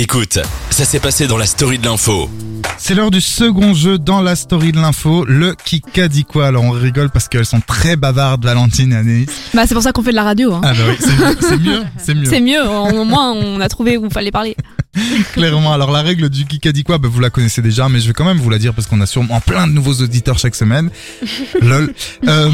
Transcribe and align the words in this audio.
Écoute, 0.00 0.38
ça 0.70 0.86
s'est 0.86 0.98
passé 0.98 1.26
dans 1.26 1.36
la 1.36 1.44
story 1.44 1.78
de 1.78 1.84
l'info. 1.84 2.30
C'est 2.78 2.94
l'heure 2.94 3.10
du 3.10 3.20
second 3.20 3.74
jeu 3.74 3.98
dans 3.98 4.22
la 4.22 4.34
story 4.34 4.72
de 4.72 4.80
l'info, 4.80 5.26
le 5.26 5.54
Kika 5.54 6.08
dit 6.08 6.24
quoi? 6.24 6.46
Alors 6.46 6.64
on 6.64 6.70
rigole 6.70 7.10
parce 7.10 7.28
qu'elles 7.28 7.44
sont 7.44 7.60
très 7.60 7.96
bavardes, 7.96 8.42
Valentine 8.42 8.94
et 8.94 8.96
Anaïs. 8.96 9.28
Bah 9.52 9.64
c'est 9.66 9.74
pour 9.74 9.82
ça 9.82 9.92
qu'on 9.92 10.02
fait 10.02 10.12
de 10.12 10.16
la 10.16 10.22
radio. 10.22 10.54
Hein. 10.54 10.62
Ah 10.64 10.72
bah 10.72 10.84
oui, 10.88 10.96
c'est 10.98 11.46
c'est 11.46 11.58
mieux, 11.58 11.82
c'est 11.98 12.14
mieux. 12.14 12.24
C'est 12.30 12.40
mieux, 12.40 12.66
au 12.66 13.04
moins 13.04 13.32
on 13.32 13.60
a 13.60 13.68
trouvé 13.68 13.98
où 13.98 14.06
il 14.06 14.10
fallait 14.10 14.30
parler. 14.30 14.56
Clairement, 15.34 15.72
alors 15.72 15.92
la 15.92 16.02
règle 16.02 16.28
du 16.28 16.44
Kika 16.44 16.72
dit 16.72 16.82
quoi 16.82 16.98
bah, 16.98 17.08
Vous 17.10 17.20
la 17.20 17.30
connaissez 17.30 17.62
déjà, 17.62 17.88
mais 17.88 18.00
je 18.00 18.08
vais 18.08 18.12
quand 18.12 18.24
même 18.24 18.38
vous 18.38 18.50
la 18.50 18.58
dire 18.58 18.74
parce 18.74 18.88
qu'on 18.88 19.00
a 19.00 19.06
sûrement 19.06 19.40
plein 19.40 19.66
de 19.66 19.72
nouveaux 19.72 19.94
auditeurs 19.94 20.38
chaque 20.38 20.54
semaine. 20.54 20.90
Lol. 21.62 21.94
Euh, 22.26 22.50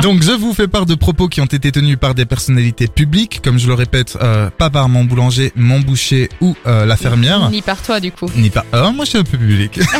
donc 0.00 0.22
je 0.22 0.32
vous 0.32 0.54
fais 0.54 0.68
part 0.68 0.86
de 0.86 0.94
propos 0.94 1.28
qui 1.28 1.40
ont 1.40 1.46
été 1.46 1.70
tenus 1.70 1.98
par 1.98 2.14
des 2.14 2.24
personnalités 2.24 2.86
publiques, 2.88 3.40
comme 3.44 3.58
je 3.58 3.66
le 3.66 3.74
répète, 3.74 4.16
euh, 4.22 4.48
pas 4.50 4.70
par 4.70 4.88
mon 4.88 5.04
boulanger, 5.04 5.52
mon 5.54 5.80
boucher 5.80 6.30
ou 6.40 6.56
euh, 6.66 6.86
la 6.86 6.96
fermière. 6.96 7.50
Ni 7.50 7.60
par 7.60 7.82
toi, 7.82 8.00
du 8.00 8.12
coup. 8.12 8.30
Ni 8.36 8.48
pas. 8.48 8.64
Ah, 8.72 8.90
moi, 8.90 9.04
je 9.04 9.10
suis 9.10 9.18
un 9.18 9.24
peu 9.24 9.36
public. 9.36 9.78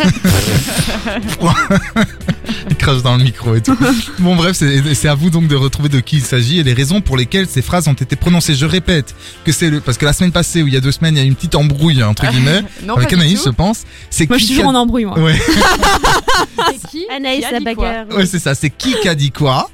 il 2.70 2.76
crache 2.76 3.02
dans 3.02 3.16
le 3.16 3.24
micro 3.24 3.54
et 3.54 3.60
tout. 3.60 3.76
Bon, 4.20 4.36
bref, 4.36 4.56
c'est 4.56 4.94
c'est 4.94 5.08
à 5.08 5.14
vous 5.14 5.28
donc 5.30 5.48
de 5.48 5.56
retrouver 5.56 5.88
de 5.88 6.00
qui 6.00 6.16
il 6.16 6.22
s'agit 6.22 6.60
et 6.60 6.62
les 6.62 6.72
raisons 6.72 7.00
pour 7.00 7.16
lesquelles 7.16 7.46
ces 7.46 7.62
phrases 7.62 7.88
ont 7.88 7.92
été 7.92 8.16
prononcées. 8.16 8.54
Je 8.54 8.66
répète 8.66 9.14
que 9.44 9.52
c'est 9.52 9.68
le 9.68 9.80
parce 9.80 9.98
que 9.98 10.06
la 10.06 10.12
semaine 10.12 10.32
passée 10.32 10.62
ou 10.62 10.68
il 10.68 10.74
y 10.74 10.76
a 10.76 10.80
deux 10.80 10.92
semaines, 10.92 11.16
il 11.16 11.18
y 11.18 11.22
a 11.22 11.24
eu 11.24 11.28
une 11.28 11.36
petite 11.42 11.54
embrouille 11.56 12.02
entre 12.04 12.26
guillemets 12.28 12.62
Non, 12.84 12.94
avec 12.96 13.12
Anaïs, 13.12 13.42
je 13.44 13.50
pense. 13.50 13.82
C'est 14.10 14.28
Moi 14.28 14.38
je 14.38 14.44
suis 14.44 14.54
toujours 14.54 14.70
en 14.70 14.74
embrouille 14.74 15.04
moi. 15.06 15.18
Ouais, 15.18 15.34
C'est 16.70 16.88
qui 16.90 17.04
Anaïs 17.14 17.44
la 17.50 17.60
bagarre. 17.60 18.06
ouais, 18.10 18.26
c'est 18.26 18.38
ça. 18.38 18.54
C'est 18.54 18.70
qui 18.70 18.94
qui 19.00 19.08
a 19.08 19.14
dit 19.14 19.30
quoi 19.30 19.68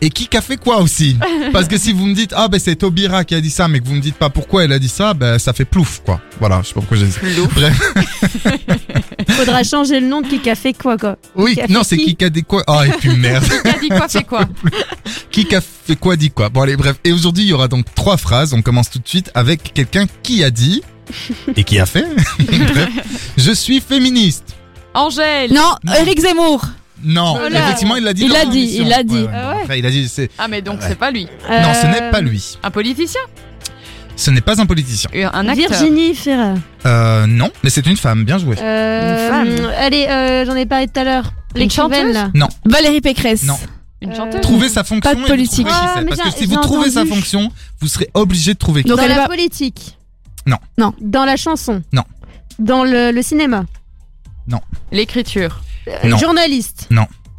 et 0.00 0.10
qui 0.10 0.28
a 0.36 0.40
fait 0.40 0.56
quoi 0.56 0.78
aussi 0.78 1.16
Parce 1.52 1.66
que 1.66 1.76
si 1.76 1.92
vous 1.92 2.06
me 2.06 2.14
dites 2.14 2.32
ah 2.36 2.46
ben 2.46 2.60
c'est 2.60 2.76
Taubira 2.76 3.24
qui 3.24 3.34
a 3.34 3.40
dit 3.40 3.50
ça, 3.50 3.66
mais 3.66 3.80
que 3.80 3.86
vous 3.86 3.94
me 3.94 4.00
dites 4.00 4.14
pas 4.14 4.30
pourquoi 4.30 4.64
elle 4.64 4.72
a 4.72 4.78
dit 4.78 4.88
ça, 4.88 5.12
ben 5.14 5.38
ça 5.38 5.52
fait 5.52 5.64
plouf 5.64 6.02
quoi. 6.04 6.20
Voilà, 6.38 6.60
je 6.62 6.68
sais 6.68 6.74
pas 6.74 6.80
pourquoi 6.80 6.98
j'ai 6.98 7.06
dit 7.06 7.12
ça. 7.12 7.20
Plouf. 7.20 7.54
Bref. 7.54 7.94
Faudra 9.30 9.64
changer 9.64 9.98
le 9.98 10.06
nom 10.06 10.20
de 10.20 10.28
qui 10.28 10.48
a 10.48 10.54
fait 10.54 10.72
quoi 10.72 10.96
quoi. 10.96 11.16
Oui, 11.34 11.56
Qui 11.56 11.72
non, 11.72 11.82
c'est 11.82 11.96
qui 11.96 12.16
a 12.24 12.30
dit 12.30 12.44
quoi 12.44 12.62
Ah 12.68 12.86
et 12.86 12.90
puis 12.90 13.10
merde. 13.16 13.44
Qui 13.44 13.68
a 13.68 13.78
dit 13.78 13.88
quoi, 13.88 14.08
fait 14.08 14.24
quoi 14.24 14.48
Qui 15.30 15.54
a 15.54 15.60
fait 15.60 15.96
quoi 15.96 16.16
dit 16.16 16.30
quoi 16.30 16.48
Bon 16.48 16.62
allez 16.62 16.76
bref. 16.76 16.96
Et 17.04 17.12
aujourd'hui 17.12 17.44
il 17.44 17.48
y 17.48 17.52
aura 17.52 17.66
donc 17.66 17.86
trois 17.94 18.16
phrases. 18.16 18.52
On 18.54 18.62
commence 18.62 18.90
tout 18.90 18.98
de 19.00 19.08
suite 19.08 19.30
avec 19.34 19.72
quelqu'un 19.74 20.06
qui 20.22 20.44
a 20.44 20.50
dit 20.50 20.82
et 21.56 21.64
qui 21.64 21.78
a 21.78 21.86
fait. 21.86 22.04
bref, 22.38 22.88
je 23.36 23.52
suis 23.52 23.80
féministe. 23.80 24.44
Angèle 24.94 25.52
Non, 25.52 25.74
Eric 25.98 26.20
Zemmour. 26.20 26.64
Non, 27.04 27.36
Voilà. 27.38 27.60
effectivement 27.66 27.94
il 27.96 28.02
l'a 28.04 28.12
dit. 28.12 28.22
Il 28.24 28.28
dans 28.30 28.34
l'a 28.34 28.44
dit, 28.46 28.76
il 28.80 28.88
l'a 28.88 29.02
dit. 29.04 29.14
Ouais, 29.14 29.22
ouais, 29.22 29.28
Ah 29.32 29.42
bon, 29.44 29.56
ouais 29.56 29.62
après, 29.62 29.78
il 29.78 29.86
a 29.86 29.90
dit 29.90 30.08
c'est. 30.08 30.30
Ah, 30.38 30.48
mais 30.48 30.62
donc 30.62 30.80
Ouais. 30.80 30.86
c'est 30.88 30.98
pas 30.98 31.10
lui. 31.12 31.28
Non, 31.48 31.72
ce 31.74 31.86
Euh, 31.86 31.90
n'est 31.90 32.10
pas 32.10 32.20
lui. 32.20 32.58
Un 32.62 32.70
politicien 32.72 33.20
Ce 34.16 34.32
n'est 34.32 34.40
pas 34.40 34.60
un 34.60 34.66
politicien. 34.66 35.08
Euh, 35.14 35.28
Un 35.32 35.48
acteur 35.48 35.68
Virginie 35.70 36.12
Fira. 36.14 36.54
Euh, 36.86 37.26
non, 37.28 37.50
mais 37.62 37.70
c'est 37.70 37.86
une 37.86 37.96
femme. 37.96 38.24
Bien 38.24 38.38
joué. 38.38 38.56
Euh, 38.60 39.44
Une 39.44 39.56
femme. 39.60 39.70
Allez, 39.78 40.06
euh, 40.08 40.44
j'en 40.44 40.56
ai 40.56 40.66
parlé 40.66 40.88
tout 40.88 40.98
à 40.98 41.04
l'heure. 41.04 41.32
Une 41.54 41.60
L'écrivaine 41.62 42.12
chanteuse? 42.14 42.30
Là. 42.34 42.48
Valérie 42.64 43.00
Pécresse. 43.00 43.44
Non. 43.44 43.58
Une 44.02 44.14
chanteuse? 44.16 44.40
Trouvez 44.40 44.68
sa 44.68 44.82
fonction. 44.82 45.00
Pas 45.08 45.14
de 45.14 45.20
et 45.20 45.22
vous 45.22 45.28
politique. 45.28 45.66
trouvez 45.68 45.80
qui 45.80 45.86
Ah, 45.86 45.92
c'est. 45.98 46.00
mais 46.02 46.08
Parce 46.10 46.20
que 46.22 46.30
j'ai- 46.30 46.36
si 46.36 46.46
vous 46.46 46.54
j'ai 46.56 46.60
trouvez 46.60 46.90
sa 46.90 47.00
entendu. 47.02 47.14
fonction, 47.14 47.52
vous 47.80 47.86
serez 47.88 48.10
obligé 48.14 48.54
de 48.54 48.58
trouver 48.58 48.82
qui. 48.82 48.88
Donc 48.88 48.98
Dans 48.98 49.04
elle 49.04 49.10
la 49.10 49.16
va- 49.18 49.26
politique. 49.28 49.96
Non. 50.48 50.58
Non. 50.78 50.92
Dans 51.00 51.24
la 51.24 51.36
chanson. 51.36 51.82
Non. 51.92 52.04
Dans 52.58 52.82
le, 52.84 53.12
le 53.12 53.22
cinéma. 53.22 53.64
L'écriture. 54.90 55.60
Euh, 55.86 56.08
Non. 56.08 56.16
Journaliste. 56.16 56.88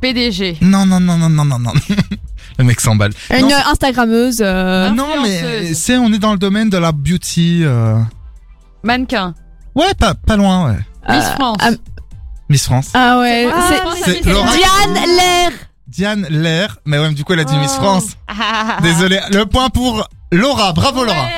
PDG. 0.02 0.58
Non, 0.62 0.86
non, 0.86 1.00
non, 1.00 1.18
non, 1.18 1.30
non, 1.30 1.44
non, 1.46 1.60
non. 1.60 1.74
Le 2.58 2.64
mec 2.66 2.80
s'emballe. 2.80 3.12
Une 3.32 3.48
Non, 3.48 3.56
Instagrammeuse. 3.72 4.40
euh, 4.42 4.90
Non, 4.92 5.22
mais 5.22 5.38
Influenceuse. 5.40 5.78
c'est 5.78 5.98
on 5.98 6.12
est 6.14 6.20
dans 6.20 6.32
le 6.34 6.38
domaine 6.38 6.70
de 6.70 6.78
la 6.78 6.92
beauty. 6.92 7.62
euh, 7.64 8.00
Mannequin. 8.84 9.34
Ouais, 9.76 9.94
pas 9.98 10.14
pas 10.14 10.38
loin, 10.38 10.68
ouais. 10.72 10.80
Miss 11.10 11.26
Euh, 11.26 11.36
France. 11.36 11.58
ah, 11.62 11.70
Miss 12.50 12.66
France. 12.66 12.90
Ah 12.94 13.20
ouais, 13.20 13.48
Ah, 13.54 13.70
c'est 13.70 14.04
c'est 14.14 14.24
c'est 14.24 14.30
Laura- 14.32 14.52
Diane 14.56 15.06
Lair. 15.18 15.52
Diane 15.88 16.28
Lair. 16.30 16.78
Mais 16.86 16.98
ouais, 17.00 17.12
du 17.14 17.24
coup, 17.24 17.34
elle 17.34 17.40
a 17.42 17.44
dit 17.46 17.58
Miss 17.58 17.76
Oh. 17.80 17.82
France. 17.82 18.06
Désolé. 18.84 19.20
Le 19.32 19.46
point 19.46 19.70
pour 19.70 20.08
Laura. 20.32 20.72
Bravo, 20.74 21.04
Laura. 21.04 21.18
Ouais. 21.24 21.36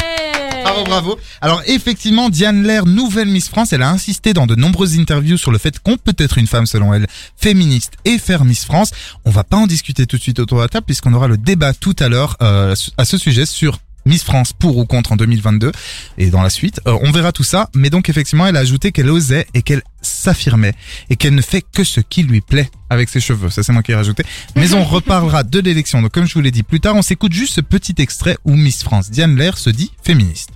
Bravo, 0.63 0.83
bravo. 0.83 1.19
Alors 1.41 1.61
effectivement, 1.65 2.29
Diane 2.29 2.63
Lair, 2.63 2.85
nouvelle 2.85 3.27
Miss 3.27 3.49
France, 3.49 3.73
elle 3.73 3.81
a 3.81 3.89
insisté 3.89 4.33
dans 4.33 4.47
de 4.47 4.55
nombreuses 4.55 4.99
interviews 4.99 5.37
sur 5.37 5.51
le 5.51 5.57
fait 5.57 5.79
qu'on 5.79 5.97
peut 5.97 6.15
être 6.17 6.37
une 6.37 6.47
femme, 6.47 6.65
selon 6.65 6.93
elle, 6.93 7.07
féministe 7.35 7.93
et 8.05 8.17
faire 8.17 8.45
Miss 8.45 8.65
France. 8.65 8.91
On 9.25 9.31
va 9.31 9.43
pas 9.43 9.57
en 9.57 9.67
discuter 9.67 10.05
tout 10.05 10.17
de 10.17 10.21
suite 10.21 10.39
autour 10.39 10.57
de 10.59 10.63
la 10.63 10.69
table 10.69 10.85
puisqu'on 10.85 11.13
aura 11.13 11.27
le 11.27 11.37
débat 11.37 11.73
tout 11.73 11.95
à 11.99 12.09
l'heure 12.09 12.37
euh, 12.41 12.75
à 12.97 13.05
ce 13.05 13.17
sujet 13.17 13.45
sur 13.45 13.79
Miss 14.05 14.23
France 14.23 14.53
pour 14.53 14.77
ou 14.77 14.85
contre 14.85 15.11
en 15.11 15.15
2022 15.15 15.71
et 16.17 16.29
dans 16.29 16.41
la 16.41 16.49
suite. 16.49 16.81
Euh, 16.87 16.97
on 17.01 17.11
verra 17.11 17.31
tout 17.31 17.43
ça, 17.43 17.69
mais 17.75 17.89
donc 17.89 18.09
effectivement, 18.09 18.47
elle 18.47 18.57
a 18.57 18.61
ajouté 18.61 18.91
qu'elle 18.91 19.09
osait 19.09 19.45
et 19.53 19.61
qu'elle 19.61 19.81
s'affirmait 20.01 20.73
et 21.09 21.15
qu'elle 21.15 21.35
ne 21.35 21.41
fait 21.41 21.61
que 21.61 21.83
ce 21.83 21.99
qui 22.01 22.23
lui 22.23 22.41
plaît 22.41 22.69
avec 22.89 23.09
ses 23.09 23.19
cheveux. 23.19 23.49
Ça 23.49 23.63
c'est 23.63 23.71
moi 23.73 23.83
qui 23.83 23.91
ai 23.91 23.95
rajouté. 23.95 24.23
Mais 24.55 24.73
on 24.73 24.83
reparlera 24.85 25.43
de 25.43 25.59
l'élection. 25.59 26.01
Donc 26.01 26.11
comme 26.11 26.25
je 26.27 26.33
vous 26.33 26.41
l'ai 26.41 26.51
dit 26.51 26.63
plus 26.63 26.79
tard, 26.79 26.95
on 26.95 27.01
s'écoute 27.01 27.33
juste 27.33 27.53
ce 27.55 27.61
petit 27.61 27.95
extrait 27.99 28.37
où 28.45 28.55
Miss 28.55 28.83
France 28.83 29.09
Diane 29.11 29.35
Lair 29.35 29.57
se 29.57 29.69
dit 29.69 29.91
féministe. 30.03 30.49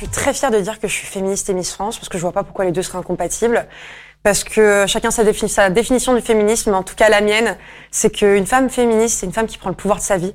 Je 0.00 0.04
suis 0.04 0.12
très 0.12 0.32
fière 0.32 0.50
de 0.52 0.60
dire 0.60 0.78
que 0.78 0.86
je 0.86 0.92
suis 0.92 1.06
féministe 1.06 1.48
et 1.50 1.54
Miss 1.54 1.72
France 1.72 1.96
parce 1.96 2.08
que 2.08 2.18
je 2.18 2.22
vois 2.22 2.32
pas 2.32 2.44
pourquoi 2.44 2.64
les 2.64 2.72
deux 2.72 2.82
seraient 2.82 2.98
incompatibles. 2.98 3.66
Parce 4.22 4.42
que 4.44 4.84
chacun 4.88 5.10
sa, 5.12 5.24
défi- 5.24 5.48
sa 5.48 5.70
définition 5.70 6.14
du 6.14 6.20
féminisme, 6.20 6.70
mais 6.70 6.76
en 6.76 6.82
tout 6.82 6.96
cas 6.96 7.08
la 7.08 7.20
mienne, 7.20 7.56
c'est 7.92 8.10
qu'une 8.10 8.46
femme 8.46 8.68
féministe, 8.68 9.18
c'est 9.20 9.26
une 9.26 9.32
femme 9.32 9.46
qui 9.46 9.58
prend 9.58 9.70
le 9.70 9.76
pouvoir 9.76 9.98
de 9.98 10.04
sa 10.04 10.16
vie, 10.18 10.32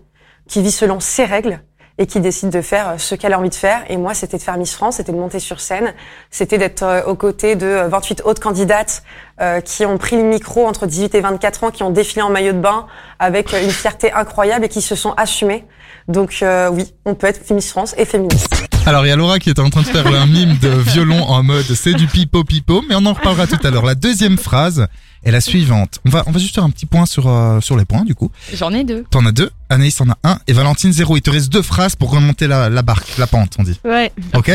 qui 0.48 0.62
vit 0.62 0.72
selon 0.72 1.00
ses 1.02 1.26
règles 1.26 1.62
et 1.98 2.08
qui 2.08 2.20
décide 2.20 2.50
de 2.50 2.62
faire 2.62 2.90
euh, 2.90 2.98
ce 2.98 3.16
qu'elle 3.16 3.34
a 3.34 3.40
envie 3.40 3.50
de 3.50 3.56
faire. 3.56 3.84
Et 3.90 3.98
moi, 3.98 4.14
c'était 4.14 4.38
de 4.38 4.42
faire 4.42 4.58
Miss 4.58 4.74
France, 4.74 4.96
c'était 4.98 5.12
de 5.12 5.18
monter 5.18 5.40
sur 5.40 5.60
scène, 5.60 5.94
c'était 6.32 6.58
d'être 6.58 6.84
euh, 6.84 7.04
aux 7.06 7.16
côtés 7.16 7.56
de 7.56 7.68
euh, 7.68 7.88
28 7.88 8.22
autres 8.26 8.42
candidates 8.42 9.04
euh, 9.42 9.62
qui 9.62 9.84
ont 9.84 9.98
pris 9.98 10.16
le 10.16 10.22
micro 10.22 10.68
entre 10.68 10.86
18 10.86 11.16
et 11.16 11.22
24 11.22 11.64
ans, 11.64 11.72
qui 11.72 11.82
ont 11.82 11.90
défilé 11.90 12.22
en 12.22 12.30
maillot 12.30 12.54
de 12.54 12.60
bain 12.60 12.86
avec 13.18 13.52
euh, 13.52 13.64
une 13.64 13.72
fierté 13.72 14.12
incroyable 14.12 14.66
et 14.66 14.70
qui 14.70 14.82
se 14.82 14.96
sont 14.96 15.14
assumées. 15.18 15.66
Donc 16.08 16.40
euh, 16.44 16.70
oui, 16.70 16.94
on 17.06 17.16
peut 17.16 17.26
être 17.26 17.50
Miss 17.52 17.72
France 17.72 17.96
et 17.98 18.06
féministe. 18.06 18.63
Alors 18.86 19.06
il 19.06 19.10
y 19.10 19.12
a 19.12 19.16
Laura 19.16 19.40
qui 19.40 19.50
est 19.50 19.60
en 19.60 19.70
train 19.70 19.82
de 19.82 19.88
faire 19.88 20.06
un 20.08 20.26
mime 20.26 20.58
de 20.58 20.68
violon 20.68 21.24
en 21.24 21.42
mode 21.42 21.66
c'est 21.74 21.94
du 21.94 22.06
pipo 22.08 22.44
pipo, 22.44 22.84
mais 22.90 22.96
on 22.96 23.06
en 23.06 23.14
reparlera 23.14 23.48
tout 23.48 23.58
à 23.66 23.70
l'heure. 23.70 23.86
La 23.86 23.96
deuxième 23.96 24.38
phrase 24.38 24.88
est 25.24 25.32
la 25.32 25.40
suivante. 25.40 26.00
On 26.06 26.10
va 26.10 26.24
on 26.26 26.32
va 26.32 26.40
juste 26.40 26.54
faire 26.56 26.66
un 26.66 26.70
petit 26.70 26.86
point 26.86 27.06
sur 27.06 27.30
euh, 27.30 27.62
sur 27.62 27.78
les 27.78 27.86
points 27.86 28.04
du 28.04 28.14
coup. 28.14 28.30
J'en 28.54 28.74
ai 28.74 28.84
deux. 28.84 29.06
T'en 29.10 29.26
as 29.26 29.32
deux, 29.32 29.52
Anaïs 29.70 30.00
en 30.02 30.10
a 30.10 30.18
un 30.26 30.38
et 30.48 30.54
Valentine 30.54 30.92
zéro. 30.92 31.16
Il 31.16 31.22
te 31.22 31.30
reste 31.30 31.50
deux 31.50 31.62
phrases 31.62 31.96
pour 31.96 32.12
remonter 32.12 32.46
la, 32.46 32.70
la 32.70 32.82
barque, 32.82 33.18
la 33.18 33.26
pente 33.28 33.56
on 33.58 33.64
dit. 33.64 33.80
Ouais. 33.86 34.12
Ok? 34.36 34.52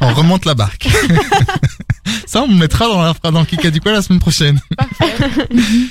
On 0.00 0.14
remonte 0.14 0.46
la 0.46 0.54
barque. 0.54 0.88
Ça 2.26 2.42
on 2.42 2.48
me 2.48 2.54
mettra 2.58 2.86
dans 2.88 3.02
la 3.02 3.14
phrase 3.14 3.32
dans 3.32 3.44
Kika 3.44 3.70
du 3.70 3.80
quoi 3.80 3.92
la 3.92 4.02
semaine 4.02 4.18
prochaine. 4.20 4.60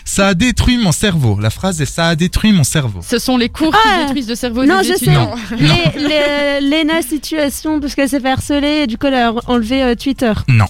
ça 0.06 0.28
a 0.28 0.34
détruit 0.34 0.78
mon 0.78 0.92
cerveau. 0.92 1.40
La 1.40 1.50
phrase 1.50 1.82
est 1.82 1.86
ça 1.86 2.10
a 2.10 2.16
détruit 2.16 2.52
mon 2.52 2.64
cerveau. 2.64 3.00
Ce 3.08 3.20
sont 3.20 3.38
les 3.38 3.50
cours 3.50 3.74
Ah. 3.76 3.90
qui 4.00 4.06
détruisent 4.06 4.30
le 4.30 4.36
cerveau 4.36 4.66
Non, 4.66 4.80
des 4.82 4.88
je 4.90 4.90
sais. 4.90 5.06
étudiants. 5.06 5.36
Les, 5.58 6.60
les, 6.60 6.84
Lena 6.84 7.02
situation 7.02 7.80
parce 7.80 7.96
qu'elle 7.96 8.10
s'est 8.10 8.20
fait 8.20 8.32
harceler 8.32 8.82
et 8.84 8.88
du 8.88 8.98
coup 8.98 9.08
elle 9.08 9.16
a 9.16 9.34
enlevé 9.48 9.84
euh, 9.84 9.96
Twitter. 9.96 10.34
Non. 10.48 10.66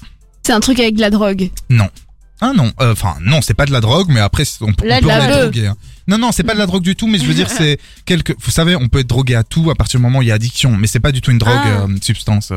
C'est 0.45 0.53
un 0.53 0.59
truc 0.59 0.79
avec 0.79 0.95
de 0.95 1.01
la 1.01 1.09
drogue. 1.09 1.49
Non. 1.69 1.89
Ah 2.39 2.51
non, 2.55 2.71
euh, 2.81 2.91
enfin 2.91 3.15
non, 3.21 3.39
c'est 3.41 3.55
pas 3.55 3.65
de 3.65 3.71
la 3.71 3.81
drogue, 3.81 4.07
mais 4.09 4.19
après 4.19 4.43
on, 4.61 4.71
peut- 4.71 4.87
La- 4.87 4.97
on 4.97 5.01
peut 5.01 5.07
la 5.07 5.41
drogué. 5.41 5.67
hein. 5.67 5.75
Non 6.07 6.17
non, 6.19 6.31
c'est 6.31 6.43
pas 6.43 6.53
de 6.53 6.59
la 6.59 6.67
drogue 6.67 6.83
du 6.83 6.95
tout, 6.95 7.07
mais 7.07 7.17
je 7.17 7.25
veux 7.25 7.33
dire 7.33 7.49
c'est 7.49 7.79
quelque. 8.05 8.33
Vous 8.39 8.51
savez, 8.51 8.75
on 8.75 8.87
peut 8.89 8.99
être 8.99 9.07
drogué 9.07 9.33
à 9.35 9.43
tout 9.43 9.71
à 9.71 9.75
partir 9.75 9.99
du 9.99 10.03
moment 10.05 10.19
où 10.19 10.21
il 10.21 10.27
y 10.27 10.31
a 10.31 10.35
addiction, 10.35 10.77
mais 10.77 10.85
c'est 10.87 10.99
pas 10.99 11.11
du 11.11 11.19
tout 11.21 11.31
une 11.31 11.39
drogue, 11.39 11.53
Ah. 11.65 11.81
euh, 11.89 11.95
substance. 12.01 12.51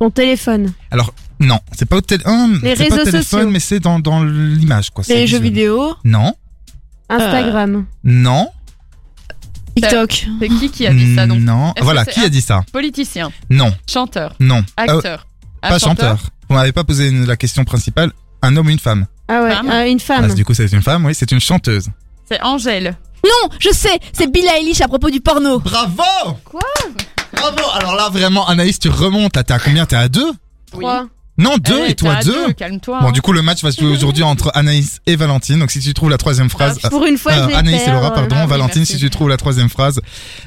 Euh. 0.00 0.04
Son 0.04 0.10
téléphone. 0.10 0.72
Alors 0.90 1.12
non, 1.40 1.58
c'est 1.76 1.86
pas 1.88 1.96
au 1.96 2.00
tél- 2.00 2.22
hein, 2.24 2.50
Les 2.62 2.76
c'est 2.76 2.88
pas 2.88 2.94
au 2.96 3.04
téléphone, 3.04 3.22
sociaux. 3.22 3.50
mais 3.50 3.60
c'est 3.60 3.80
dans 3.80 3.98
dans 4.00 4.22
l'image 4.24 4.90
quoi. 4.90 5.04
c'est 5.04 5.14
Les 5.14 5.26
jeux 5.26 5.38
visuel. 5.38 5.42
vidéo. 5.52 5.94
Non, 6.04 6.34
Instagram. 7.08 7.86
non, 8.04 8.48
TikTok. 9.76 10.26
C'est 10.40 10.48
qui 10.48 10.70
qui 10.70 10.86
a 10.86 10.92
dit 10.92 11.14
ça 11.14 11.26
donc? 11.26 11.40
Non. 11.40 11.72
Est-ce 11.76 11.84
Voilà, 11.84 12.04
c'est 12.04 12.12
qui 12.12 12.20
a 12.20 12.24
un- 12.24 12.28
dit 12.28 12.40
ça? 12.40 12.62
Politicien, 12.72 13.30
Non, 13.50 13.72
chanteur, 13.88 14.34
non. 14.40 14.64
Acteur. 14.76 15.26
Ah, 15.62 15.70
pas 15.70 15.78
chanteur. 15.78 16.18
Vous 16.48 16.54
m'avez 16.56 16.72
pas 16.72 16.84
posé 16.84 17.08
une- 17.08 17.26
la 17.26 17.36
question 17.36 17.64
principale. 17.64 18.12
Un 18.42 18.56
homme 18.56 18.68
ou 18.68 18.70
une 18.70 18.78
femme? 18.78 19.06
Ah 19.28 19.42
ouais, 19.42 19.50
Femme. 19.52 19.68
euh, 19.70 19.86
une 19.90 20.00
femme. 20.00 20.28
Ah, 20.30 20.34
Du 20.34 20.44
coup, 20.44 20.54
c'est 20.54 20.72
une 20.72 20.80
femme, 20.82 21.04
oui, 21.04 21.14
c'est 21.14 21.30
une 21.32 21.40
chanteuse. 21.40 21.88
C'est 22.28 22.40
Angèle. 22.42 22.96
Non, 23.24 23.50
je 23.58 23.70
sais, 23.70 23.98
c'est 24.12 24.30
Billie 24.30 24.46
Eilish 24.46 24.80
à 24.80 24.86
propos 24.88 25.10
du 25.10 25.20
porno. 25.20 25.58
Bravo 25.58 26.02
Quoi? 26.44 26.60
Bravo 27.32 27.58
Alors 27.74 27.94
là, 27.94 28.08
vraiment, 28.10 28.46
Anaïs, 28.48 28.78
tu 28.78 28.88
remontes. 28.88 29.36
Là, 29.36 29.44
t'es 29.44 29.52
à 29.52 29.58
combien? 29.58 29.86
T'es 29.86 29.96
à 29.96 30.08
deux? 30.08 30.32
Trois. 30.70 31.06
Non, 31.38 31.56
deux 31.58 31.82
Eh, 31.86 31.90
et 31.90 31.94
toi 31.94 32.16
deux. 32.22 32.52
Calme-toi. 32.52 33.00
Bon, 33.00 33.08
hein. 33.08 33.12
du 33.12 33.22
coup, 33.22 33.32
le 33.32 33.42
match 33.42 33.62
va 33.62 33.70
se 33.70 33.80
jouer 33.80 33.90
aujourd'hui 33.92 34.24
entre 34.24 34.50
Anaïs 34.54 35.00
et 35.06 35.14
Valentine. 35.16 35.58
Donc, 35.60 35.70
si 35.70 35.78
tu 35.78 35.94
trouves 35.94 36.10
la 36.10 36.18
troisième 36.18 36.50
phrase, 36.50 36.78
Pour 36.90 37.06
une 37.06 37.16
fois, 37.16 37.32
euh, 37.32 37.42
je 37.44 37.46
vais 37.48 37.54
Anaïs 37.54 37.82
et. 37.86 37.90
Laura, 37.90 38.12
pardon, 38.12 38.34
Ah 38.38 38.42
oui, 38.44 38.50
Valentine, 38.50 38.80
merci. 38.80 38.94
si 38.94 38.98
tu 38.98 39.08
trouves 39.08 39.28
la 39.28 39.36
troisième 39.36 39.68
phrase, 39.68 40.00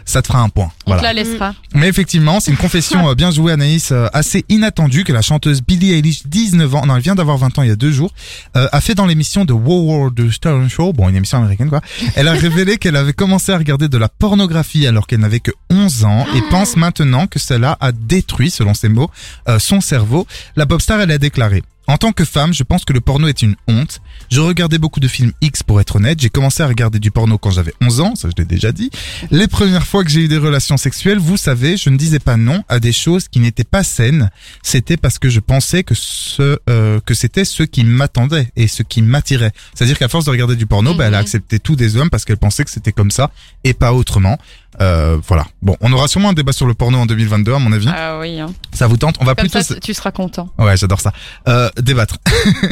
ça 0.05 0.21
te 0.21 0.27
fera 0.27 0.39
un 0.41 0.49
point. 0.49 0.65
On 0.85 0.91
te 0.91 0.97
Voilà. 0.97 1.01
la 1.01 1.13
laissera. 1.13 1.53
Mais 1.73 1.87
effectivement, 1.87 2.39
c'est 2.41 2.51
une 2.51 2.57
confession 2.57 3.09
euh, 3.09 3.15
bien 3.15 3.31
jouée, 3.31 3.53
Anaïs, 3.53 3.91
euh, 3.91 4.07
assez 4.13 4.43
inattendue 4.49 5.03
que 5.05 5.13
la 5.13 5.21
chanteuse 5.21 5.61
Billie 5.61 5.93
Eilish, 5.93 6.23
19 6.27 6.75
ans, 6.75 6.85
non, 6.85 6.97
elle 6.97 7.01
vient 7.01 7.15
d'avoir 7.15 7.37
20 7.37 7.57
ans 7.59 7.63
il 7.63 7.69
y 7.69 7.71
a 7.71 7.75
deux 7.77 7.91
jours, 7.91 8.11
euh, 8.57 8.67
a 8.71 8.81
fait 8.81 8.93
dans 8.95 9.05
l'émission 9.05 9.45
de 9.45 9.53
Wow 9.53 9.81
World 9.83 10.13
de 10.15 10.29
Star 10.29 10.69
Show, 10.69 10.91
bon, 10.91 11.07
une 11.07 11.15
émission 11.15 11.37
américaine 11.37 11.69
quoi. 11.69 11.79
Elle 12.15 12.27
a 12.27 12.33
révélé 12.33 12.77
qu'elle 12.77 12.97
avait 12.97 13.13
commencé 13.13 13.53
à 13.53 13.57
regarder 13.57 13.87
de 13.87 13.97
la 13.97 14.09
pornographie 14.09 14.85
alors 14.87 15.07
qu'elle 15.07 15.21
n'avait 15.21 15.39
que 15.39 15.51
11 15.69 16.03
ans 16.03 16.25
et 16.35 16.41
pense 16.49 16.75
maintenant 16.75 17.27
que 17.27 17.39
cela 17.39 17.77
a 17.79 17.91
détruit, 17.93 18.51
selon 18.51 18.73
ses 18.73 18.89
mots, 18.89 19.09
euh, 19.47 19.57
son 19.59 19.79
cerveau. 19.79 20.27
La 20.57 20.65
pop 20.65 20.80
star, 20.81 20.99
elle 21.01 21.11
a 21.11 21.17
déclaré. 21.17 21.63
En 21.87 21.97
tant 21.97 22.11
que 22.13 22.23
femme, 22.23 22.53
je 22.53 22.63
pense 22.63 22.85
que 22.85 22.93
le 22.93 23.01
porno 23.01 23.27
est 23.27 23.41
une 23.41 23.55
honte. 23.67 24.01
Je 24.31 24.39
regardais 24.39 24.77
beaucoup 24.77 24.99
de 24.99 25.07
films 25.07 25.31
X 25.41 25.63
pour 25.63 25.81
être 25.81 25.95
honnête. 25.97 26.21
J'ai 26.21 26.29
commencé 26.29 26.61
à 26.63 26.67
regarder 26.67 26.99
du 26.99 27.09
porno 27.11 27.37
quand 27.39 27.49
j'avais 27.49 27.73
11 27.81 27.99
ans, 28.01 28.15
ça 28.15 28.29
je 28.29 28.33
l'ai 28.37 28.45
déjà 28.45 28.71
dit. 28.71 28.91
Les 29.31 29.47
premières 29.47 29.85
fois 29.85 30.03
que 30.03 30.09
j'ai 30.09 30.21
eu 30.21 30.27
des 30.27 30.37
relations 30.37 30.77
sexuelles, 30.77 31.17
vous 31.17 31.37
savez, 31.37 31.77
je 31.77 31.89
ne 31.89 31.97
disais 31.97 32.19
pas 32.19 32.37
non 32.37 32.63
à 32.69 32.79
des 32.79 32.93
choses 32.93 33.27
qui 33.27 33.39
n'étaient 33.39 33.63
pas 33.65 33.83
saines. 33.83 34.29
C'était 34.61 34.95
parce 34.95 35.17
que 35.19 35.27
je 35.27 35.39
pensais 35.39 35.83
que 35.83 35.95
ce 35.95 36.59
euh, 36.69 36.99
que 37.05 37.13
c'était 37.15 37.45
ce 37.45 37.63
qui 37.63 37.83
m'attendait 37.83 38.47
et 38.55 38.67
ce 38.67 38.83
qui 38.83 39.01
m'attirait. 39.01 39.51
C'est-à-dire 39.73 39.97
qu'à 39.97 40.07
force 40.07 40.25
de 40.25 40.31
regarder 40.31 40.55
du 40.55 40.67
porno, 40.67 40.93
bah, 40.93 41.07
elle 41.07 41.15
a 41.15 41.17
Mhm. 41.17 41.23
accepté 41.25 41.59
tout 41.59 41.75
des 41.75 41.97
hommes 41.97 42.11
parce 42.11 42.25
qu'elle 42.25 42.37
pensait 42.37 42.63
que 42.63 42.71
c'était 42.71 42.93
comme 42.93 43.11
ça 43.11 43.31
et 43.63 43.73
pas 43.73 43.91
autrement. 43.91 44.37
Euh, 44.79 45.17
voilà. 45.27 45.45
Bon, 45.61 45.75
on 45.81 45.91
aura 45.91 46.07
sûrement 46.07 46.29
un 46.29 46.33
débat 46.33 46.53
sur 46.53 46.65
le 46.65 46.73
porno 46.73 46.97
en 46.97 47.05
2022 47.05 47.53
à 47.53 47.59
mon 47.59 47.71
avis. 47.73 47.89
Ah 47.89 48.19
oui. 48.19 48.39
hein. 48.39 48.47
Ça 48.73 48.87
vous 48.87 48.97
tente? 48.97 49.15
On 49.19 49.25
va 49.25 49.35
Comme 49.35 49.49
plutôt. 49.49 49.61
ça, 49.61 49.75
tu 49.79 49.93
seras 49.93 50.11
content. 50.11 50.49
Ouais, 50.57 50.77
j'adore 50.77 51.01
ça. 51.01 51.11
Euh, 51.49 51.69
débattre. 51.77 52.17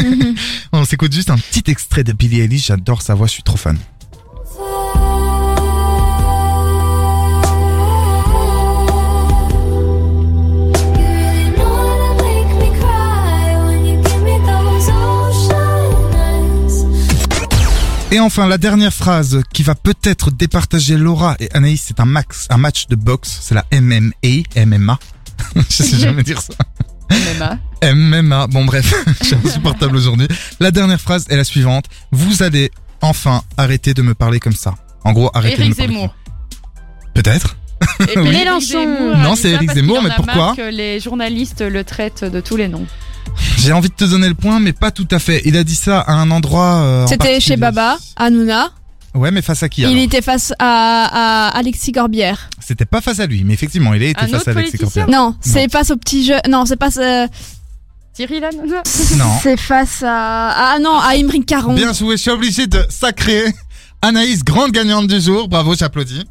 On 0.71 0.85
s'écoute 0.85 1.11
juste 1.13 1.29
un 1.29 1.37
petit 1.37 1.69
extrait 1.69 2.03
de 2.03 2.13
Billie 2.13 2.41
Eilish. 2.41 2.67
J'adore 2.67 3.01
sa 3.01 3.15
voix, 3.15 3.27
je 3.27 3.33
suis 3.33 3.43
trop 3.43 3.57
fan. 3.57 3.77
Et 18.11 18.19
enfin, 18.19 18.47
la 18.47 18.57
dernière 18.57 18.93
phrase 18.93 19.41
qui 19.53 19.61
va 19.61 19.75
peut-être 19.75 20.31
départager 20.31 20.97
Laura 20.97 21.35
et 21.39 21.47
Anaïs, 21.53 21.83
c'est 21.87 21.99
un 21.99 22.05
max, 22.05 22.47
un 22.49 22.57
match 22.57 22.87
de 22.87 22.95
boxe. 22.95 23.37
C'est 23.41 23.53
la 23.53 23.65
MMA, 23.71 24.65
MMA. 24.65 24.97
je 25.55 25.83
sais 25.83 25.97
jamais 25.99 26.23
dire 26.23 26.41
ça. 26.41 26.53
MMA. 27.11 27.59
MMA. 27.93 28.47
Bon 28.47 28.65
bref, 28.65 28.93
je 29.21 29.25
suis 29.27 29.35
insupportable 29.35 29.95
aujourd'hui. 29.95 30.27
La 30.59 30.71
dernière 30.71 30.99
phrase 30.99 31.25
est 31.29 31.35
la 31.37 31.43
suivante. 31.43 31.85
Vous 32.11 32.41
allez 32.41 32.71
enfin 33.01 33.43
arrêter 33.57 33.93
de 33.93 34.01
me 34.01 34.15
parler 34.15 34.39
comme 34.39 34.53
ça. 34.53 34.73
En 35.03 35.13
gros, 35.13 35.29
arrêtez 35.35 35.57
de 35.57 35.61
me 35.61 35.65
Éric 35.65 35.77
parler. 35.77 35.93
Zemmour. 35.93 36.15
Peut-être. 37.13 37.57
Et 37.99 38.17
Oui. 38.17 38.27
Éric 38.27 38.39
Mélenchon. 38.39 39.17
Non, 39.17 39.35
c'est 39.35 39.51
Éric 39.51 39.71
Zemmour, 39.71 40.01
mais 40.01 40.09
pourquoi 40.15 40.55
que 40.55 40.69
les 40.71 40.99
journalistes 40.99 41.61
le 41.61 41.83
traitent 41.83 42.23
de 42.25 42.39
tous 42.41 42.57
les 42.57 42.67
noms. 42.69 42.87
J'ai 43.57 43.73
envie 43.73 43.89
de 43.89 43.93
te 43.93 44.05
donner 44.05 44.27
le 44.27 44.33
point, 44.35 44.59
mais 44.59 44.73
pas 44.73 44.91
tout 44.91 45.07
à 45.11 45.19
fait. 45.19 45.41
Il 45.45 45.57
a 45.57 45.63
dit 45.63 45.75
ça 45.75 45.99
à 46.01 46.13
un 46.13 46.31
endroit. 46.31 46.75
euh, 46.81 47.03
en 47.03 47.07
C'était 47.07 47.17
particulier. 47.17 47.39
chez 47.41 47.57
Baba, 47.57 47.97
à 48.15 48.29
Nouna. 48.29 48.69
Ouais, 49.15 49.31
mais 49.31 49.41
face 49.41 49.63
à 49.63 49.69
qui 49.69 49.81
Il 49.81 49.97
était 49.97 50.21
face 50.21 50.53
à, 50.59 51.47
à 51.49 51.57
Alexis 51.57 51.91
Corbière. 51.91 52.49
C'était 52.59 52.85
pas 52.85 53.01
face 53.01 53.19
à 53.19 53.25
lui, 53.25 53.43
mais 53.43 53.53
effectivement, 53.55 53.93
il 53.95 54.03
a 54.03 54.07
été 54.07 54.21
Un 54.23 54.27
face 54.27 54.41
autre 54.41 54.49
à 54.49 54.51
Alexis 54.51 54.77
politicien 54.77 55.05
Corbière. 55.05 55.19
Non, 55.21 55.35
c'est 55.41 55.71
face 55.71 55.89
au 55.91 55.97
petit 55.97 56.23
jeu. 56.25 56.35
Non, 56.47 56.65
c'est 56.65 56.75
pas. 56.75 56.89
euh, 56.97 57.27
Thierry 58.13 58.43
Hanouna. 58.43 58.83
Non. 59.17 59.31
C'est 59.41 59.57
face 59.57 60.03
à. 60.03 60.73
Ah 60.75 60.77
non, 60.79 60.97
à 60.99 61.15
Imric 61.15 61.45
Caron. 61.45 61.73
Bien 61.73 61.93
joué, 61.93 62.17
je 62.17 62.21
suis 62.23 62.31
obligé 62.31 62.67
de 62.67 62.85
sacrer 62.89 63.45
Anaïs, 64.01 64.43
grande 64.43 64.71
gagnante 64.71 65.07
du 65.07 65.19
jour. 65.21 65.47
Bravo, 65.47 65.73
j'applaudis. 65.75 66.25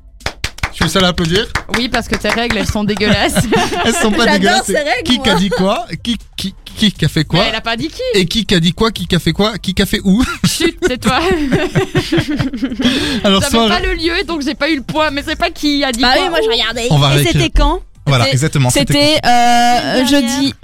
Je 0.81 0.85
suis 0.85 0.85
le 0.85 0.91
seul 0.91 1.05
à 1.05 1.09
applaudir. 1.09 1.47
Oui, 1.77 1.89
parce 1.89 2.07
que 2.07 2.15
tes 2.15 2.29
règles, 2.29 2.57
elles 2.57 2.69
sont 2.69 2.85
dégueulasses. 2.85 3.35
Elles 3.85 3.95
sont 3.95 4.13
pas 4.13 4.27
dégueulasses. 4.27 4.67
ces 4.67 4.77
règles, 4.77 5.03
Qui 5.05 5.19
moi. 5.19 5.29
a 5.29 5.35
dit 5.35 5.49
quoi 5.51 5.87
Qui 6.05 6.17
qui 6.37 6.55
qui 6.93 7.05
a 7.05 7.09
fait 7.09 7.25
quoi 7.25 7.41
Mais 7.41 7.47
elle 7.49 7.57
a 7.57 7.61
pas 7.61 7.77
dit 7.77 7.89
qui. 7.89 8.01
Et 8.15 8.27
qui 8.27 8.47
a 8.55 8.61
dit 8.61 8.73
quoi 8.73 8.93
Qui 8.93 9.09
a 9.13 9.19
fait 9.19 9.33
quoi 9.33 9.59
Qui 9.59 9.75
a 9.83 9.87
fait 9.87 10.01
où 10.05 10.23
Chut, 10.47 10.79
c'est 10.87 10.99
toi. 10.99 11.19
Alors 13.25 13.41
J'avais 13.43 13.51
soirée- 13.51 13.69
pas 13.69 13.81
le 13.81 13.95
lieu, 13.95 14.23
donc 14.25 14.43
j'ai 14.43 14.55
pas 14.55 14.71
eu 14.71 14.77
le 14.77 14.83
point. 14.83 15.11
Mais 15.11 15.25
c'est 15.27 15.35
pas 15.37 15.51
qui 15.51 15.83
a 15.83 15.91
dit 15.91 16.01
Bah 16.03 16.13
quoi. 16.15 16.23
oui, 16.23 16.29
moi 16.31 16.39
je 16.45 16.49
regardais. 16.49 16.87
On 16.91 16.99
va 16.99 17.21
Et 17.21 17.25
c'était 17.25 17.51
quand 17.51 17.81
Voilà, 18.07 18.31
exactement. 18.31 18.71
C'était 18.71 19.17
C'était 19.17 19.27
euh, 19.27 20.07
jeudi. 20.07 20.55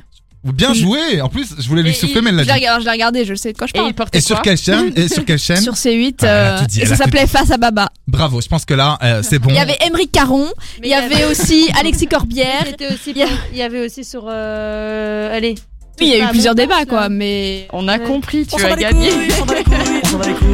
Bien 0.53 0.75
joué. 0.75 1.21
En 1.21 1.29
plus, 1.29 1.55
je 1.59 1.69
voulais 1.69 1.83
lui 1.83 1.91
Et 1.91 1.95
souffler, 1.95 2.17
il- 2.17 2.23
mais 2.23 2.31
elle 2.31 2.41
Je 2.41 2.49
l'a 2.49 2.55
l'ai 2.55 2.61
dit. 2.61 2.67
regardé, 2.67 2.81
je 2.81 2.85
l'ai 2.87 2.93
regardé, 2.93 3.25
je 3.25 3.35
sais 3.35 3.53
de 3.53 3.59
quoi 3.59 3.67
je 3.67 3.73
Et 3.73 3.79
parle. 3.79 3.89
il 3.91 3.95
portait 3.95 4.19
Et 4.19 4.21
sur 4.21 4.37
quoi 4.37 4.43
quelle 4.45 4.59
chaîne 4.59 4.93
Et 4.97 5.09
sur 5.09 5.25
quelle 5.25 5.39
chaîne 5.39 5.61
Sur 5.63 5.75
C8, 5.75 6.17
Ah, 6.23 6.25
elle 6.25 6.29
a 6.29 6.63
euh, 6.63 6.67
dit, 6.67 6.81
et 6.83 6.87
ça 6.87 6.97
s'appelait 6.97 7.27
Face 7.27 7.51
à 7.51 7.57
Baba. 7.57 7.89
Bravo. 8.07 8.41
Je 8.41 8.49
pense 8.49 8.65
que 8.65 8.75
là, 8.75 8.99
euh, 9.03 9.23
c'est 9.23 9.39
bon. 9.39 9.49
Il 9.51 9.55
y 9.57 9.59
avait 9.59 9.77
Emeric 9.87 10.13
Caron, 10.13 10.47
il 10.83 10.89
y 10.89 10.95
avait 10.95 11.25
aussi 11.25 11.69
Alexis 11.79 12.07
Corbière. 12.07 12.65
Aussi, 12.93 13.13
Il 13.17 13.27
il 13.53 13.59
y 13.59 13.63
avait 13.63 13.85
aussi 13.85 14.05
sur. 14.05 14.27
Euh, 14.29 15.37
allez. 15.37 15.55
Oui, 16.01 16.07
il 16.13 16.19
y 16.19 16.21
a 16.21 16.27
eu 16.27 16.31
plusieurs 16.31 16.55
débats 16.55 16.85
quoi, 16.87 17.09
mais. 17.09 17.69
On 17.73 17.87
a 17.89 17.99
compris, 17.99 18.47
tu 18.47 18.63
as 18.65 18.77
gagné. 18.77 19.11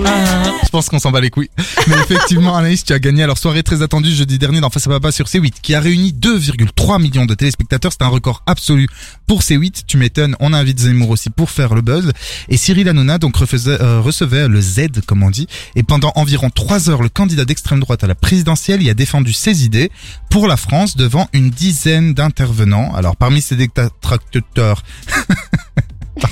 Ah, 0.06 0.52
je 0.64 0.68
pense 0.70 0.88
qu'on 0.88 0.98
s'en 0.98 1.10
bat 1.10 1.20
les 1.20 1.28
couilles. 1.28 1.50
Mais 1.88 1.96
effectivement, 1.96 2.56
Anaïs, 2.56 2.82
tu 2.84 2.92
as 2.94 2.98
gagné. 2.98 3.22
Alors, 3.22 3.36
soirée 3.36 3.62
très 3.62 3.82
attendue 3.82 4.10
jeudi 4.10 4.38
dernier 4.38 4.60
dans 4.60 4.70
Face 4.70 4.86
à 4.86 4.90
Papa 4.90 5.12
sur 5.12 5.26
C8, 5.26 5.54
qui 5.60 5.74
a 5.74 5.80
réuni 5.80 6.12
2,3 6.18 7.00
millions 7.00 7.26
de 7.26 7.34
téléspectateurs. 7.34 7.92
C'est 7.92 8.02
un 8.02 8.08
record 8.08 8.42
absolu 8.46 8.88
pour 9.26 9.42
C8. 9.42 9.82
Tu 9.86 9.98
m'étonnes. 9.98 10.34
On 10.40 10.54
invite 10.54 10.78
Zemmour 10.78 11.10
aussi 11.10 11.28
pour 11.28 11.50
faire 11.50 11.74
le 11.74 11.82
buzz. 11.82 12.10
Et 12.48 12.56
Cyril 12.56 12.88
Hanouna, 12.88 13.18
donc, 13.18 13.36
refaisait- 13.36 13.80
euh, 13.82 14.00
recevait 14.00 14.48
le 14.48 14.60
Z, 14.62 15.02
comme 15.06 15.22
on 15.22 15.30
dit. 15.30 15.46
Et 15.76 15.82
pendant 15.82 16.12
environ 16.14 16.48
3 16.48 16.88
heures, 16.88 17.02
le 17.02 17.10
candidat 17.10 17.44
d'extrême 17.44 17.80
droite 17.80 18.02
à 18.02 18.06
la 18.06 18.14
présidentielle 18.14 18.82
y 18.82 18.88
a 18.90 18.94
défendu 18.94 19.32
ses 19.34 19.64
idées 19.66 19.90
pour 20.30 20.46
la 20.48 20.56
France 20.56 20.96
devant 20.96 21.28
une 21.34 21.50
dizaine 21.50 22.14
d'intervenants. 22.14 22.94
Alors, 22.94 23.16
parmi 23.16 23.42
ces 23.42 23.56
détracteurs, 23.56 24.82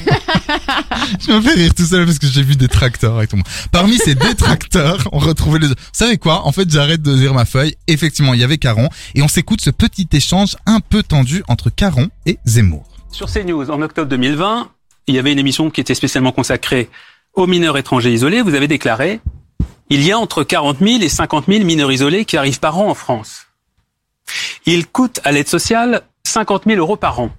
Je 1.21 1.33
me 1.33 1.41
fais 1.41 1.55
rire 1.55 1.75
tout 1.75 1.85
seul 1.85 2.05
parce 2.05 2.19
que 2.19 2.27
j'ai 2.27 2.43
vu 2.43 2.57
des 2.57 2.69
tracteurs 2.69 3.17
avec 3.17 3.31
ton 3.31 3.39
Parmi 3.73 3.97
ces 3.97 4.15
détracteurs, 4.15 5.09
on 5.13 5.19
retrouvait 5.19 5.59
les... 5.59 5.69
Vous 5.69 5.75
savez 5.93 6.19
quoi? 6.19 6.47
En 6.47 6.53
fait, 6.53 6.71
j'arrête 6.71 7.03
de 7.03 7.13
lire 7.13 7.35
ma 7.35 7.45
feuille. 7.45 7.75
Effectivement, 7.87 8.35
il 8.35 8.41
y 8.41 8.45
avait 8.45 8.59
Caron. 8.59 8.89
Et 9.15 9.23
on 9.23 9.29
s'écoute 9.29 9.61
ce 9.61 9.71
petit 9.71 10.09
échange 10.13 10.57
un 10.67 10.81
peu 10.81 11.03
tendu 11.03 11.43
entre 11.49 11.71
Caron 11.71 12.09
et 12.27 12.39
Zemmour. 12.45 12.85
Sur 13.11 13.31
CNews, 13.33 13.71
en 13.71 13.83
octobre 13.83 14.09
2020, 14.09 14.71
il 15.07 15.15
y 15.15 15.19
avait 15.19 15.33
une 15.33 15.39
émission 15.39 15.71
qui 15.71 15.81
était 15.81 15.95
spécialement 15.95 16.33
consacrée 16.33 16.91
aux 17.35 17.47
mineurs 17.47 17.79
étrangers 17.79 18.13
isolés. 18.13 18.43
Vous 18.43 18.55
avez 18.55 18.69
déclaré 18.69 19.21
il 19.91 20.05
y 20.05 20.13
a 20.13 20.19
entre 20.19 20.45
40 20.45 20.79
000 20.81 21.03
et 21.03 21.09
50 21.09 21.47
000 21.47 21.65
mineurs 21.65 21.91
isolés 21.91 22.27
qui 22.27 22.37
arrivent 22.37 22.61
par 22.61 22.79
an 22.79 22.91
en 22.91 22.95
France. 22.95 23.47
Ils 24.67 24.87
coûtent 24.87 25.21
à 25.25 25.33
l'aide 25.33 25.49
sociale 25.49 26.03
50 26.25 26.65
000 26.67 26.79
euros 26.79 26.97
par 26.97 27.21
an. 27.21 27.31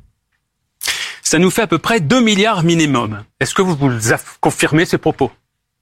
Ça 1.30 1.38
nous 1.38 1.52
fait 1.52 1.62
à 1.62 1.68
peu 1.68 1.78
près 1.78 2.00
2 2.00 2.22
milliards 2.22 2.64
minimum. 2.64 3.24
Est-ce 3.40 3.54
que 3.54 3.62
vous, 3.62 3.76
vous 3.76 3.92
confirmez 4.42 4.86
ces 4.86 4.98
propos? 4.98 5.32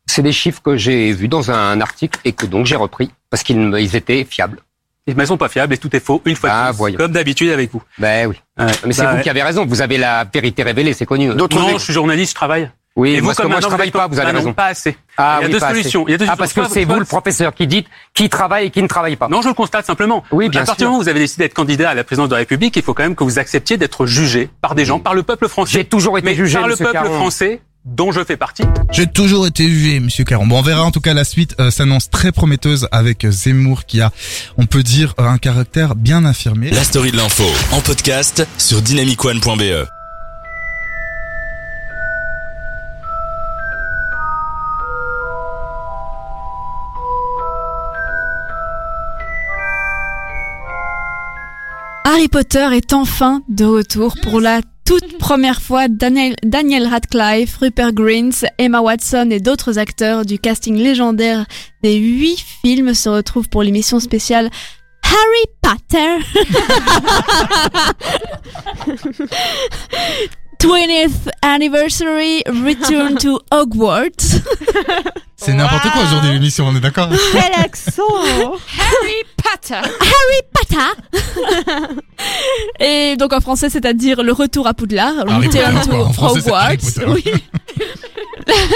C'est 0.05 0.21
des 0.21 0.33
chiffres 0.33 0.61
que 0.61 0.75
j'ai 0.75 1.13
vus 1.13 1.29
dans 1.29 1.51
un 1.51 1.79
article 1.79 2.19
et 2.25 2.33
que 2.33 2.45
donc 2.45 2.65
j'ai 2.65 2.75
repris 2.75 3.11
parce 3.29 3.43
qu'ils 3.43 3.95
étaient 3.95 4.27
fiables. 4.29 4.59
Mais 5.07 5.23
ils 5.23 5.27
sont 5.27 5.37
pas 5.37 5.47
fiables 5.47 5.73
et 5.73 5.77
tout 5.77 5.95
est 5.95 6.01
faux, 6.01 6.21
une 6.25 6.35
fois 6.35 6.49
Ah, 6.51 6.65
de 6.65 6.71
plus, 6.71 6.77
voyons. 6.79 6.97
comme 6.97 7.13
d'habitude 7.13 7.49
avec 7.51 7.71
vous. 7.71 7.81
Ben 7.97 8.27
oui. 8.27 8.35
Ouais. 8.59 8.65
Mais 8.85 8.91
c'est 8.91 9.03
Bah, 9.03 9.15
vous 9.15 9.21
qui 9.23 9.29
avez 9.29 9.41
raison. 9.41 9.65
Vous 9.65 9.81
avez 9.81 9.97
la 9.97 10.25
vérité 10.25 10.63
révélée, 10.63 10.91
c'est 10.91 11.05
connu. 11.05 11.27
Non, 11.29 11.47
je 11.49 11.77
suis 11.77 11.93
journaliste, 11.93 12.31
je 12.31 12.35
travaille. 12.35 12.69
Oui, 12.97 13.11
et 13.11 13.19
vous, 13.19 13.27
parce 13.27 13.37
que 13.37 13.43
comme 13.43 13.51
moi 13.51 13.61
je 13.61 13.67
travaille 13.67 13.91
pas. 13.91 14.07
Vous 14.07 14.19
avez 14.19 14.31
raison. 14.31 14.53
pas 14.53 14.65
assez. 14.65 14.97
Ah 15.17 15.37
il 15.39 15.43
y 15.43 15.45
a 15.45 15.47
oui, 15.47 15.53
deux 15.53 15.63
assez. 15.63 15.75
solutions. 15.75 16.05
Il 16.07 16.11
y 16.11 16.13
a 16.15 16.17
deux 16.17 16.25
Ah 16.27 16.35
parce 16.35 16.51
que 16.51 16.61
c'est 16.67 16.83
vous 16.83 16.95
le 16.99 17.05
professeur 17.05 17.53
qui 17.53 17.67
dit 17.67 17.85
qui 18.15 18.27
travaille 18.27 18.65
et 18.65 18.69
qui 18.71 18.81
ne 18.81 18.87
travaille 18.87 19.15
pas. 19.15 19.27
Non, 19.29 19.43
je 19.43 19.49
le 19.49 19.53
constate 19.53 19.85
simplement. 19.85 20.23
Oui, 20.31 20.49
bien 20.49 20.63
à 20.63 20.65
partir 20.65 20.75
sûr. 20.75 20.87
du 20.87 20.89
moment 20.89 20.97
où 20.99 21.03
vous 21.03 21.09
avez 21.09 21.19
décidé 21.19 21.43
d'être 21.43 21.53
candidat 21.53 21.91
à 21.91 21.93
la 21.93 22.03
présidence 22.03 22.27
de 22.29 22.33
la 22.33 22.39
République, 22.39 22.75
il 22.75 22.81
faut 22.81 22.95
quand 22.95 23.03
même 23.03 23.15
que 23.15 23.23
vous 23.23 23.37
acceptiez 23.37 23.77
d'être 23.77 24.07
jugé 24.07 24.49
par 24.61 24.73
des 24.73 24.83
gens, 24.83 24.99
par 24.99 25.13
le 25.13 25.21
peuple 25.21 25.47
français. 25.47 25.73
J'ai 25.73 25.85
toujours 25.85 26.17
été 26.17 26.25
mais 26.25 26.35
jugé, 26.35 26.57
par 26.57 26.67
le 26.67 26.75
peuple 26.75 26.91
Caron. 26.91 27.15
français 27.15 27.61
dont 27.85 28.11
je 28.11 28.23
fais 28.23 28.35
partie. 28.35 28.63
J'ai 28.91 29.05
toujours 29.07 29.45
été 29.47 29.67
jugé, 29.69 29.99
Monsieur 29.99 30.23
Caron. 30.25 30.47
Bon, 30.47 30.57
on 30.57 30.61
verra 30.63 30.83
en 30.83 30.91
tout 30.91 30.99
cas 30.99 31.13
la 31.13 31.23
suite 31.23 31.55
euh, 31.59 31.69
s'annonce 31.69 32.09
très 32.09 32.31
prometteuse 32.31 32.87
avec 32.91 33.25
euh, 33.25 33.31
Zemmour 33.31 33.85
qui 33.85 34.01
a, 34.01 34.11
on 34.57 34.65
peut 34.65 34.83
dire, 34.83 35.13
un 35.19 35.37
caractère 35.37 35.95
bien 35.95 36.25
affirmé. 36.25 36.71
La 36.71 36.83
story 36.83 37.11
de 37.11 37.17
l'info 37.17 37.45
en 37.71 37.79
podcast 37.79 38.45
sur 38.57 38.81
dynamicone.be. 38.81 39.87
Harry 52.17 52.29
Potter 52.29 52.67
est 52.73 52.93
enfin 52.93 53.43
de 53.47 53.63
retour 53.63 54.15
pour 54.23 54.41
la 54.41 54.61
toute 54.85 55.19
première 55.19 55.61
fois. 55.61 55.87
Daniel, 55.87 56.87
Radcliffe, 56.87 57.57
Rupert 57.57 57.93
Grint, 57.93 58.31
Emma 58.57 58.81
Watson 58.81 59.29
et 59.29 59.39
d'autres 59.39 59.77
acteurs 59.77 60.25
du 60.25 60.39
casting 60.39 60.77
légendaire 60.77 61.45
des 61.83 61.95
huit 61.97 62.43
films 62.63 62.95
se 62.95 63.07
retrouvent 63.07 63.49
pour 63.49 63.61
l'émission 63.61 63.99
spéciale 63.99 64.49
Harry 65.03 65.45
Potter. 65.61 66.17
20th 70.59 71.29
anniversary 71.43 72.41
return 72.47 73.17
to 73.17 73.39
Hogwarts. 73.51 74.41
C'est 75.35 75.53
n'importe 75.53 75.91
quoi 75.91 76.01
aujourd'hui 76.03 76.31
l'émission, 76.31 76.67
on 76.67 76.75
est 76.75 76.79
d'accord 76.79 77.09
Quel 77.31 77.63
accent 77.63 78.03
Harry 78.79 79.23
Potter. 79.37 79.87
Pata. 80.53 81.89
Et 82.79 83.15
donc 83.17 83.33
en 83.33 83.39
français, 83.39 83.69
c'est-à-dire 83.69 84.23
le 84.23 84.31
retour 84.31 84.67
à 84.67 84.73
Poudlard, 84.73 85.13
Harry 85.27 85.47
return 85.47 85.73
Potter, 85.75 85.89
to 85.89 86.13
français, 86.13 86.51
Harry 86.51 86.77
Hogwarts. 86.77 86.93
Potter. 86.95 87.31
Oui. 87.31 87.33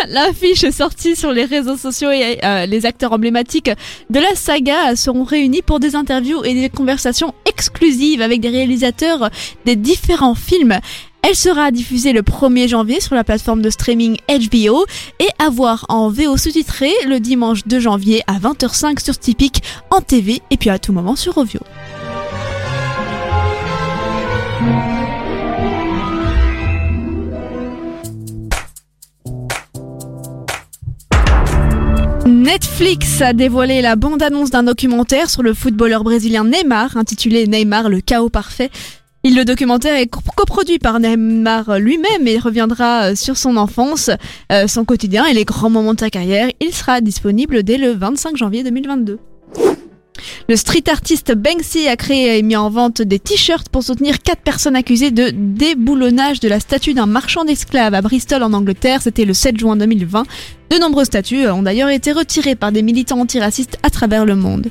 L'affiche 0.09 0.63
est 0.63 0.71
sortie 0.71 1.15
sur 1.15 1.31
les 1.31 1.45
réseaux 1.45 1.77
sociaux 1.77 2.11
et 2.11 2.39
euh, 2.43 2.65
les 2.65 2.85
acteurs 2.85 3.13
emblématiques 3.13 3.71
de 4.09 4.19
la 4.19 4.35
saga 4.35 4.95
seront 4.95 5.23
réunis 5.23 5.61
pour 5.61 5.79
des 5.79 5.95
interviews 5.95 6.43
et 6.43 6.53
des 6.53 6.69
conversations 6.69 7.33
exclusives 7.45 8.21
avec 8.21 8.41
des 8.41 8.49
réalisateurs 8.49 9.29
des 9.65 9.75
différents 9.75 10.35
films. 10.35 10.77
Elle 11.23 11.35
sera 11.35 11.71
diffusée 11.71 12.13
le 12.13 12.21
1er 12.21 12.67
janvier 12.67 12.99
sur 12.99 13.15
la 13.15 13.23
plateforme 13.23 13.61
de 13.61 13.69
streaming 13.69 14.17
HBO 14.27 14.85
et 15.19 15.29
à 15.39 15.49
voir 15.49 15.85
en 15.87 16.09
VO 16.09 16.35
sous-titré 16.35 16.91
le 17.07 17.19
dimanche 17.19 17.61
2 17.67 17.79
janvier 17.79 18.23
à 18.27 18.39
20h05 18.39 19.03
sur 19.03 19.17
Typique 19.17 19.61
en 19.91 20.01
TV 20.01 20.41
et 20.49 20.57
puis 20.57 20.69
à 20.69 20.79
tout 20.79 20.93
moment 20.93 21.15
sur 21.15 21.37
Ovio. 21.37 21.61
Netflix 32.25 33.21
a 33.21 33.33
dévoilé 33.33 33.81
la 33.81 33.95
bande-annonce 33.95 34.49
d'un 34.49 34.63
documentaire 34.63 35.29
sur 35.29 35.43
le 35.43 35.53
footballeur 35.53 36.03
brésilien 36.03 36.43
Neymar, 36.43 36.97
intitulé 36.97 37.45
Neymar, 37.47 37.89
le 37.89 38.01
chaos 38.01 38.29
parfait. 38.29 38.71
Le 39.23 39.43
documentaire 39.43 39.95
est 39.97 40.07
co- 40.07 40.19
coproduit 40.35 40.79
par 40.79 40.99
Neymar 40.99 41.77
lui-même 41.79 42.27
et 42.27 42.39
reviendra 42.39 43.11
euh, 43.11 43.15
sur 43.15 43.37
son 43.37 43.55
enfance, 43.55 44.09
euh, 44.51 44.67
son 44.67 44.83
quotidien 44.83 45.25
et 45.25 45.33
les 45.33 45.45
grands 45.45 45.69
moments 45.69 45.93
de 45.93 45.99
sa 45.99 46.09
carrière. 46.09 46.49
Il 46.59 46.73
sera 46.73 47.01
disponible 47.01 47.61
dès 47.63 47.77
le 47.77 47.91
25 47.91 48.35
janvier 48.35 48.63
2022. 48.63 49.19
Le 50.49 50.55
street 50.55 50.83
artiste 50.91 51.33
Banksy 51.35 51.87
a 51.87 51.95
créé 51.95 52.37
et 52.37 52.41
mis 52.43 52.55
en 52.55 52.69
vente 52.69 53.01
des 53.01 53.19
t-shirts 53.19 53.69
pour 53.69 53.83
soutenir 53.83 54.21
quatre 54.21 54.41
personnes 54.41 54.75
accusées 54.75 55.09
de 55.11 55.31
déboulonnage 55.33 56.39
de 56.39 56.47
la 56.49 56.59
statue 56.59 56.93
d'un 56.93 57.05
marchand 57.05 57.45
d'esclaves 57.45 57.93
à 57.93 58.01
Bristol 58.01 58.43
en 58.43 58.53
Angleterre. 58.53 59.01
C'était 59.01 59.25
le 59.25 59.33
7 59.33 59.57
juin 59.57 59.77
2020. 59.77 60.23
De 60.71 60.77
nombreuses 60.79 61.07
statues 61.07 61.47
ont 61.47 61.61
d'ailleurs 61.63 61.89
été 61.89 62.11
retirées 62.11 62.55
par 62.55 62.71
des 62.71 62.81
militants 62.81 63.19
antiracistes 63.19 63.77
à 63.83 63.89
travers 63.89 64.25
le 64.25 64.35
monde. 64.35 64.67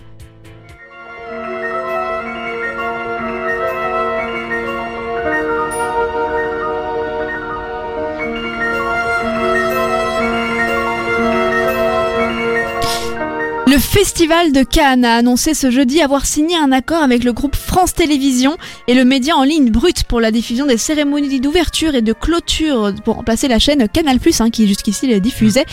Festival 13.92 14.52
de 14.52 14.62
Cannes 14.62 15.04
a 15.04 15.16
annoncé 15.16 15.52
ce 15.52 15.68
jeudi 15.68 16.00
avoir 16.00 16.25
signé 16.25 16.56
un 16.56 16.70
accord 16.70 17.02
avec 17.02 17.25
le 17.25 17.32
groupe 17.32 17.56
France 17.56 17.92
Télévisions 17.92 18.56
et 18.87 18.94
le 18.94 19.04
média 19.04 19.37
en 19.37 19.42
ligne 19.42 19.73
Brut 19.73 20.04
pour 20.04 20.20
la 20.20 20.30
diffusion 20.30 20.64
des 20.64 20.76
cérémonies 20.76 21.40
d'ouverture 21.40 21.97
et 21.97 22.00
de 22.00 22.12
clôture 22.12 22.94
pour 23.04 23.16
remplacer 23.16 23.49
la 23.49 23.59
chaîne 23.59 23.88
Canal+, 23.88 24.18
hein, 24.38 24.50
qui 24.50 24.68
jusqu'ici 24.68 25.09
les 25.09 25.18
diffusait. 25.18 25.64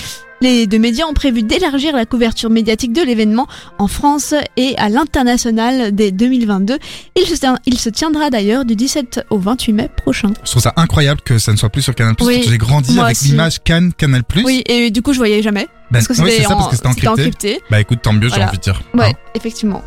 Les 0.42 0.66
deux 0.66 0.80
médias 0.80 1.06
ont 1.06 1.14
prévu 1.14 1.44
d'élargir 1.44 1.96
la 1.96 2.08
couverture 2.08 2.50
médiatique 2.50 2.92
de 2.92 3.04
l'événement 3.04 3.46
en 3.78 3.88
France 3.88 4.34
et 4.58 4.76
à 4.80 4.90
l'international 4.90 5.94
dès 5.94 6.12
2022. 6.12 6.80
Il 7.18 7.28
se, 7.28 7.36
il 7.68 7.78
se 7.78 7.90
tiendra 7.90 8.32
d'ailleurs 8.32 8.66
du 8.66 8.76
17 8.76 9.28
au 9.30 9.38
28 9.38 9.74
mai 9.74 9.90
prochain. 9.96 10.34
Je 10.44 10.50
trouve 10.50 10.64
ça 10.64 10.74
incroyable 10.76 11.22
que 11.22 11.38
ça 11.38 11.52
ne 11.52 11.58
soit 11.58 11.70
plus 11.70 11.84
sur 11.84 11.94
Canal+. 11.94 12.16
Oui, 12.22 12.44
J'ai 12.48 12.58
grandi 12.58 13.00
avec 13.00 13.22
l'image 13.22 13.64
Cannes 13.64 13.94
Canal+. 13.94 14.24
Oui, 14.44 14.64
et 14.66 14.90
du 14.90 15.04
coup 15.04 15.14
je 15.14 15.20
voyais 15.20 15.44
jamais. 15.44 15.68
Ben, 15.90 16.00
Parce 16.00 16.08
que 16.08 16.14
c'était 16.16 16.32
c'est 16.32 16.44
ça, 16.44 16.50
parce 16.56 16.70
que 16.70 16.76
c'était 16.76 16.90
c'était 16.94 17.08
encrypté. 17.08 17.22
encrypté. 17.56 17.64
Bah 17.72 17.80
écoute, 17.80 18.02
tant 18.02 18.14
mieux, 18.14 18.24
j'ai 18.24 18.36
Voilà. 18.36 18.48
envie 18.50 18.58
de 18.58 18.64
dire. 18.64 18.82
Ouais, 18.94 19.06
Hein. 19.06 19.14
effectivement. 19.36 19.82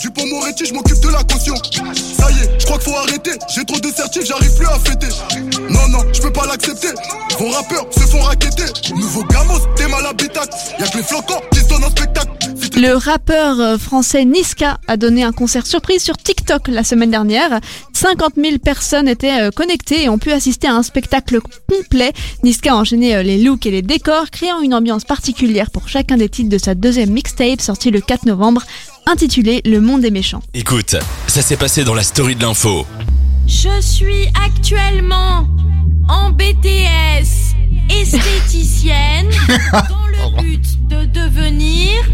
Dupont 0.00 0.26
Moretti, 0.26 0.66
je 0.66 0.74
m'occupe 0.74 0.98
de 1.00 1.08
la 1.08 1.22
caution. 1.24 1.54
Ça 1.56 2.30
y 2.30 2.40
est, 2.40 2.60
je 2.60 2.64
crois 2.66 2.78
qu'il 2.78 2.92
faut 2.92 2.98
arrêter. 2.98 3.32
J'ai 3.54 3.64
trop 3.64 3.78
de 3.78 3.88
certifs, 3.92 4.24
j'arrive 4.26 4.54
plus 4.56 4.66
à 4.66 4.78
fêter. 4.78 5.08
Non, 5.70 5.88
non, 5.88 6.00
je 6.12 6.20
peux 6.20 6.32
pas 6.32 6.46
l'accepter. 6.46 6.88
Vos 7.38 7.50
rappeurs 7.50 7.86
se 7.92 8.00
font 8.00 8.20
raqueter. 8.22 8.64
Nouveau 8.94 9.24
gamos, 9.24 9.58
t'es 9.76 9.86
mal 9.88 10.04
habitacle. 10.06 10.48
Y'a 10.78 10.86
que 10.88 10.96
les 10.98 11.02
flocons 11.04 11.40
qui 11.52 11.60
se 11.60 11.68
donnent 11.68 11.84
en 11.84 11.90
spectacle. 11.90 12.28
Le 12.80 12.94
rappeur 12.94 13.58
euh, 13.58 13.76
français 13.76 14.24
Niska 14.24 14.78
a 14.86 14.96
donné 14.96 15.24
un 15.24 15.32
concert 15.32 15.66
surprise 15.66 16.00
sur 16.00 16.16
TikTok 16.16 16.68
la 16.68 16.84
semaine 16.84 17.10
dernière. 17.10 17.58
50 17.92 18.34
000 18.36 18.58
personnes 18.58 19.08
étaient 19.08 19.40
euh, 19.40 19.50
connectées 19.50 20.04
et 20.04 20.08
ont 20.08 20.18
pu 20.18 20.30
assister 20.30 20.68
à 20.68 20.76
un 20.76 20.84
spectacle 20.84 21.40
complet. 21.68 22.12
Niska 22.44 22.72
a 22.72 22.76
enchaîné 22.76 23.16
euh, 23.16 23.24
les 23.24 23.42
looks 23.42 23.66
et 23.66 23.72
les 23.72 23.82
décors, 23.82 24.30
créant 24.30 24.60
une 24.60 24.74
ambiance 24.74 25.04
particulière 25.04 25.72
pour 25.72 25.88
chacun 25.88 26.16
des 26.16 26.28
titres 26.28 26.50
de 26.50 26.58
sa 26.58 26.76
deuxième 26.76 27.10
mixtape 27.10 27.60
sortie 27.60 27.90
le 27.90 28.00
4 28.00 28.26
novembre, 28.26 28.62
intitulée 29.06 29.60
Le 29.64 29.80
Monde 29.80 30.02
des 30.02 30.12
méchants. 30.12 30.44
Écoute, 30.54 30.94
ça 31.26 31.42
s'est 31.42 31.56
passé 31.56 31.82
dans 31.82 31.94
la 31.94 32.04
story 32.04 32.36
de 32.36 32.42
l'info. 32.42 32.86
Je 33.48 33.80
suis 33.80 34.28
actuellement 34.46 35.48
en 36.08 36.30
BTS 36.30 37.56
esthéticienne 37.90 39.30
dans 39.72 40.06
le 40.06 40.42
but 40.42 40.88
de 40.88 41.06
devenir 41.06 42.04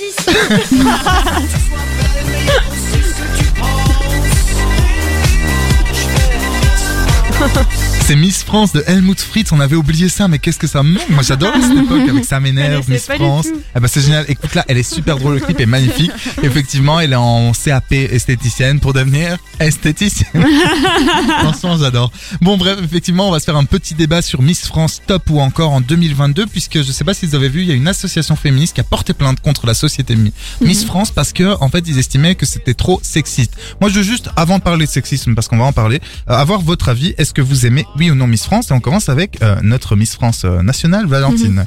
esthéticienne. 0.00 1.48
C'est 8.12 8.18
Miss 8.18 8.42
France 8.42 8.74
de 8.74 8.84
Helmut 8.86 9.18
Fritz, 9.18 9.52
on 9.52 9.60
avait 9.60 9.74
oublié 9.74 10.10
ça, 10.10 10.28
mais 10.28 10.38
qu'est-ce 10.38 10.58
que 10.58 10.66
ça 10.66 10.82
me 10.82 10.90
manque 10.92 11.08
Moi 11.08 11.22
j'adore 11.22 11.54
cette 11.54 11.78
époque 11.84 12.06
avec 12.10 12.26
ça 12.26 12.40
m'énerve, 12.40 12.84
Miss 12.90 13.06
France. 13.06 13.46
Eh 13.74 13.80
ben 13.80 13.88
c'est 13.88 14.02
génial, 14.02 14.26
écoute 14.28 14.54
là, 14.54 14.66
elle 14.68 14.76
est 14.76 14.82
super 14.82 15.16
drôle, 15.16 15.36
le 15.36 15.40
clip 15.40 15.58
est 15.58 15.64
magnifique. 15.64 16.10
Effectivement, 16.42 17.00
elle 17.00 17.14
est 17.14 17.16
en 17.16 17.52
CAP 17.52 17.90
esthéticienne 17.92 18.80
pour 18.80 18.92
devenir 18.92 19.38
esthéticienne. 19.60 20.44
Franchement, 21.40 21.78
j'adore. 21.78 22.12
Bon 22.42 22.58
bref, 22.58 22.80
effectivement, 22.84 23.28
on 23.28 23.32
va 23.32 23.40
se 23.40 23.46
faire 23.46 23.56
un 23.56 23.64
petit 23.64 23.94
débat 23.94 24.20
sur 24.20 24.42
Miss 24.42 24.66
France 24.66 25.00
Top 25.06 25.30
ou 25.30 25.40
encore 25.40 25.72
en 25.72 25.80
2022, 25.80 26.44
puisque 26.48 26.82
je 26.82 26.92
sais 26.92 27.04
pas 27.04 27.14
si 27.14 27.24
vous 27.24 27.34
avez 27.34 27.48
vu, 27.48 27.62
il 27.62 27.68
y 27.68 27.72
a 27.72 27.74
une 27.74 27.88
association 27.88 28.36
féministe 28.36 28.74
qui 28.74 28.82
a 28.82 28.84
porté 28.84 29.14
plainte 29.14 29.40
contre 29.40 29.66
la 29.66 29.72
société 29.72 30.16
Mi- 30.16 30.34
Miss 30.60 30.84
France 30.84 31.10
parce 31.12 31.32
que 31.32 31.56
en 31.62 31.70
fait 31.70 31.84
ils 31.88 31.98
estimaient 31.98 32.34
que 32.34 32.44
c'était 32.44 32.74
trop 32.74 33.00
sexiste. 33.02 33.54
Moi 33.80 33.88
je 33.88 33.94
veux 34.00 34.02
juste, 34.04 34.28
avant 34.36 34.58
de 34.58 34.62
parler 34.62 34.84
de 34.84 34.90
sexisme, 34.90 35.34
parce 35.34 35.48
qu'on 35.48 35.56
va 35.56 35.64
en 35.64 35.72
parler, 35.72 36.02
euh, 36.28 36.34
avoir 36.34 36.60
votre 36.60 36.90
avis. 36.90 37.14
Est-ce 37.16 37.32
que 37.32 37.40
vous 37.40 37.64
aimez 37.64 37.86
oui 38.02 38.10
ou 38.10 38.14
non 38.16 38.26
Miss 38.26 38.44
France 38.44 38.70
Et 38.70 38.74
on 38.74 38.80
commence 38.80 39.08
avec 39.08 39.40
euh, 39.42 39.56
notre 39.62 39.94
Miss 39.94 40.14
France 40.14 40.42
euh, 40.44 40.62
nationale, 40.62 41.06
Valentine. 41.06 41.66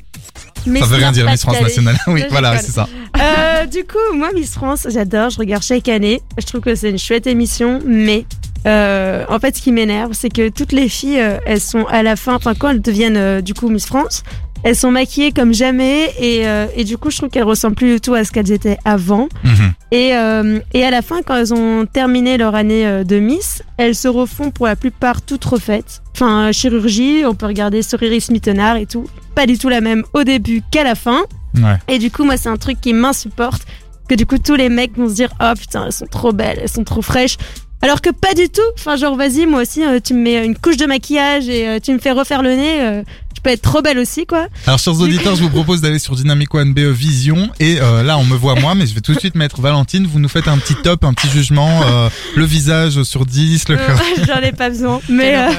Mais 0.66 0.82
ça 0.82 0.86
veut 0.88 0.98
rien 0.98 1.14
dire 1.14 1.30
Miss 1.30 1.42
France 1.42 1.62
nationale. 1.62 1.98
oui, 2.08 2.24
Je 2.26 2.30
voilà, 2.30 2.58
c'est 2.60 2.74
ça. 2.74 2.90
Euh, 3.18 3.66
du 3.66 3.86
coup, 3.86 4.18
moi, 4.18 4.32
Miss 4.34 4.52
France, 4.52 4.88
j'adore, 4.92 5.30
je 5.30 5.38
regarde 5.38 5.64
chaque 5.64 5.88
année. 5.88 6.22
Je 6.38 6.46
trouve 6.46 6.60
que 6.62 6.76
c'est 6.76 6.90
une 6.90 7.00
chouette 7.00 7.28
émission, 7.28 7.80
mais 7.86 8.26
euh, 8.66 9.26
en 9.30 9.40
fait, 9.40 9.56
ce 9.56 9.62
qui 9.62 9.72
m'énerve, 9.72 10.14
c'est 10.14 10.30
que 10.30 10.50
toutes 10.50 10.72
les 10.72 10.90
filles, 10.90 11.20
euh, 11.20 11.38
elles 11.46 11.62
sont 11.62 11.86
à 11.86 12.02
la 12.04 12.16
fin, 12.16 12.34
enfin, 12.34 12.54
quand 12.56 12.70
elles 12.70 12.82
deviennent 12.82 13.18
euh, 13.18 13.42
du 13.42 13.54
coup 13.54 13.70
Miss 13.70 13.86
France, 13.86 14.24
elles 14.64 14.76
sont 14.76 14.92
maquillées 14.92 15.32
comme 15.32 15.54
jamais, 15.54 16.12
et, 16.20 16.48
euh, 16.48 16.66
et 16.76 16.84
du 16.84 16.98
coup, 16.98 17.12
je 17.12 17.18
trouve 17.18 17.30
qu'elles 17.30 17.44
ressemblent 17.44 17.76
plus 17.76 17.94
du 17.96 18.02
tout 18.02 18.14
à 18.14 18.24
ce 18.24 18.32
qu'elles 18.32 18.52
étaient 18.52 18.78
avant. 18.84 19.28
Mhm. 19.44 19.74
Et, 19.92 20.16
euh, 20.16 20.60
et 20.74 20.84
à 20.84 20.90
la 20.90 21.02
fin, 21.02 21.22
quand 21.22 21.36
elles 21.36 21.54
ont 21.54 21.86
terminé 21.86 22.38
leur 22.38 22.56
année 22.56 22.86
euh, 22.86 23.04
de 23.04 23.20
Miss, 23.20 23.62
elles 23.78 23.96
se 23.96 24.08
refont 24.08 24.52
pour 24.52 24.66
la 24.66 24.76
plupart 24.76 25.22
toutes 25.22 25.46
refaites. 25.46 26.02
Enfin, 26.16 26.52
chirurgie, 26.52 27.24
on 27.26 27.36
peut 27.36 27.46
regarder 27.46 27.82
Soriris 27.82 28.30
Mittenard 28.32 28.78
et 28.78 28.86
tout. 28.86 29.06
Pas 29.36 29.46
du 29.46 29.58
tout 29.58 29.70
la 29.70 29.82
même 29.82 30.04
au 30.14 30.24
début 30.24 30.62
qu'à 30.72 30.84
la 30.84 30.96
fin. 30.96 31.24
Ouais. 31.56 31.78
Et 31.88 32.00
du 32.00 32.10
coup, 32.10 32.24
moi, 32.24 32.38
c'est 32.38 32.50
un 32.50 32.58
truc 32.58 32.82
qui 32.82 32.94
m'insupporte. 32.94 33.64
Que 34.08 34.16
du 34.16 34.26
coup, 34.26 34.38
tous 34.38 34.56
les 34.56 34.70
mecs 34.70 34.96
vont 34.98 35.10
se 35.10 35.16
dire 35.16 35.30
Oh 35.42 35.54
putain, 35.60 35.86
elles 35.86 35.92
sont 35.92 36.06
trop 36.06 36.32
belles, 36.32 36.60
elles 36.62 36.70
sont 36.70 36.84
trop 36.84 37.02
fraîches. 37.02 37.38
Alors 37.82 38.02
que 38.02 38.10
pas 38.10 38.34
du 38.34 38.50
tout. 38.50 38.62
Enfin, 38.80 38.96
genre, 38.96 39.16
vas-y, 39.16 39.46
moi 39.46 39.62
aussi, 39.62 39.84
euh, 39.84 40.00
tu 40.04 40.14
me 40.16 40.22
mets 40.22 40.44
une 40.46 40.58
couche 40.58 40.78
de 40.78 40.86
maquillage 40.88 41.48
et 41.50 41.68
euh, 41.68 41.80
tu 41.84 41.94
me 41.94 42.00
fais 42.00 42.12
refaire 42.12 42.42
le 42.42 42.56
nez. 42.56 42.82
euh, 42.82 43.04
je 43.36 43.42
peux 43.42 43.50
être 43.52 43.62
trop 43.62 43.84
belle 43.84 44.00
aussi, 44.00 44.26
quoi. 44.26 44.48
Alors, 44.66 44.80
chers 44.80 45.00
auditeurs, 45.00 45.36
je 45.36 45.44
vous 45.44 45.52
propose 45.52 45.82
d'aller 45.82 46.00
sur 46.00 46.16
Dynamic 46.16 46.52
One 46.56 46.74
BE 46.74 46.80
Vision. 46.92 47.50
Et 47.60 47.78
euh, 47.80 48.02
là, 48.02 48.18
on 48.18 48.24
me 48.24 48.36
voit 48.36 48.56
moi, 48.56 48.74
mais 48.74 48.88
je 48.88 48.96
vais 48.96 49.02
tout 49.02 49.14
de 49.14 49.20
suite 49.20 49.36
mettre 49.36 49.62
Valentine. 49.62 50.08
Vous 50.08 50.20
nous 50.20 50.30
faites 50.30 50.48
un 50.48 50.58
petit 50.58 50.74
top, 50.74 51.04
un 51.04 51.14
petit 51.14 51.30
jugement. 51.30 51.82
euh, 51.86 52.10
le 52.36 52.46
visage 52.46 53.04
sur 53.04 53.26
10, 53.28 53.70
le 53.70 53.78
cœur. 53.78 54.02
J'en 54.26 54.40
ai 54.42 54.52
pas 54.52 54.70
besoin. 54.70 55.00
Mais, 55.10 55.36
euh, 55.38 55.50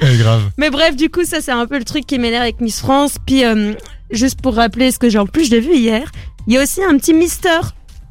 C'est 0.00 0.16
grave. 0.16 0.44
mais 0.56 0.70
bref, 0.70 0.96
du 0.96 1.10
coup, 1.10 1.24
ça, 1.24 1.42
c'est 1.42 1.52
un 1.52 1.66
peu 1.66 1.76
le 1.76 1.84
truc 1.84 2.06
qui 2.06 2.18
m'énerve 2.18 2.44
avec 2.44 2.62
Miss 2.62 2.80
France. 2.80 3.16
Puis, 3.26 3.44
euh, 3.44 3.74
juste 4.10 4.40
pour 4.40 4.54
rappeler 4.54 4.90
ce 4.90 4.98
que 4.98 5.10
j'ai 5.10 5.18
en 5.18 5.26
plus, 5.26 5.44
je 5.46 5.50
l'ai 5.50 5.60
vu 5.60 5.74
hier, 5.76 6.10
il 6.46 6.54
y 6.54 6.56
a 6.56 6.62
aussi 6.62 6.82
un 6.82 6.96
petit 6.96 7.12
Mister 7.12 7.58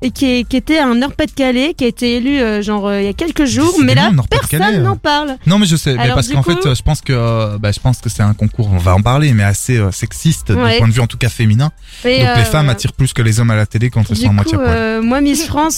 et 0.01 0.11
qui, 0.11 0.25
est- 0.25 0.43
qui 0.47 0.57
était 0.57 0.77
un 0.79 0.93
Nord-Pas-de-Calais, 0.95 1.73
qui 1.75 1.83
a 1.83 1.87
été 1.87 2.17
élu 2.17 2.39
euh, 2.39 2.61
genre 2.61 2.87
euh, 2.87 3.01
il 3.01 3.05
y 3.05 3.09
a 3.09 3.13
quelques 3.13 3.45
jours, 3.45 3.73
mais 3.83 3.95
là 3.95 4.11
personne 4.29 4.61
euh. 4.61 4.81
n'en 4.81 4.95
parle. 4.95 5.37
Non 5.47 5.57
mais 5.57 5.65
je 5.65 5.75
sais, 5.75 5.95
mais 5.95 6.09
parce 6.09 6.27
qu'en 6.29 6.43
coup- 6.43 6.51
fait, 6.51 6.65
euh, 6.67 6.75
je 6.75 6.81
pense 6.83 7.01
que, 7.01 7.57
bah, 7.57 7.71
je 7.71 7.79
pense 7.79 7.99
que 7.99 8.09
c'est 8.09 8.21
un 8.23 8.33
concours. 8.33 8.69
On 8.71 8.77
va 8.77 8.93
en 8.95 9.01
parler, 9.01 9.33
mais 9.33 9.43
assez 9.43 9.77
euh, 9.77 9.91
sexiste 9.91 10.51
Ouais. 10.51 10.73
du 10.73 10.77
point 10.79 10.87
de 10.87 10.93
vue 10.93 11.01
en 11.01 11.07
tout 11.07 11.17
cas 11.17 11.29
féminin. 11.29 11.71
Et, 12.05 12.19
Donc 12.19 12.37
les 12.37 12.43
femmes 12.43 12.69
attirent 12.69 12.93
plus 12.93 13.13
que 13.13 13.21
les 13.21 13.39
hommes 13.39 13.51
à 13.51 13.55
la 13.55 13.65
télé 13.65 13.89
quand 13.89 14.03
elles 14.09 14.17
sont 14.17 14.29
à 14.29 14.33
moitié 14.33 14.57
poil. 14.57 15.01
moi, 15.01 15.21
Miss 15.21 15.45
France, 15.45 15.77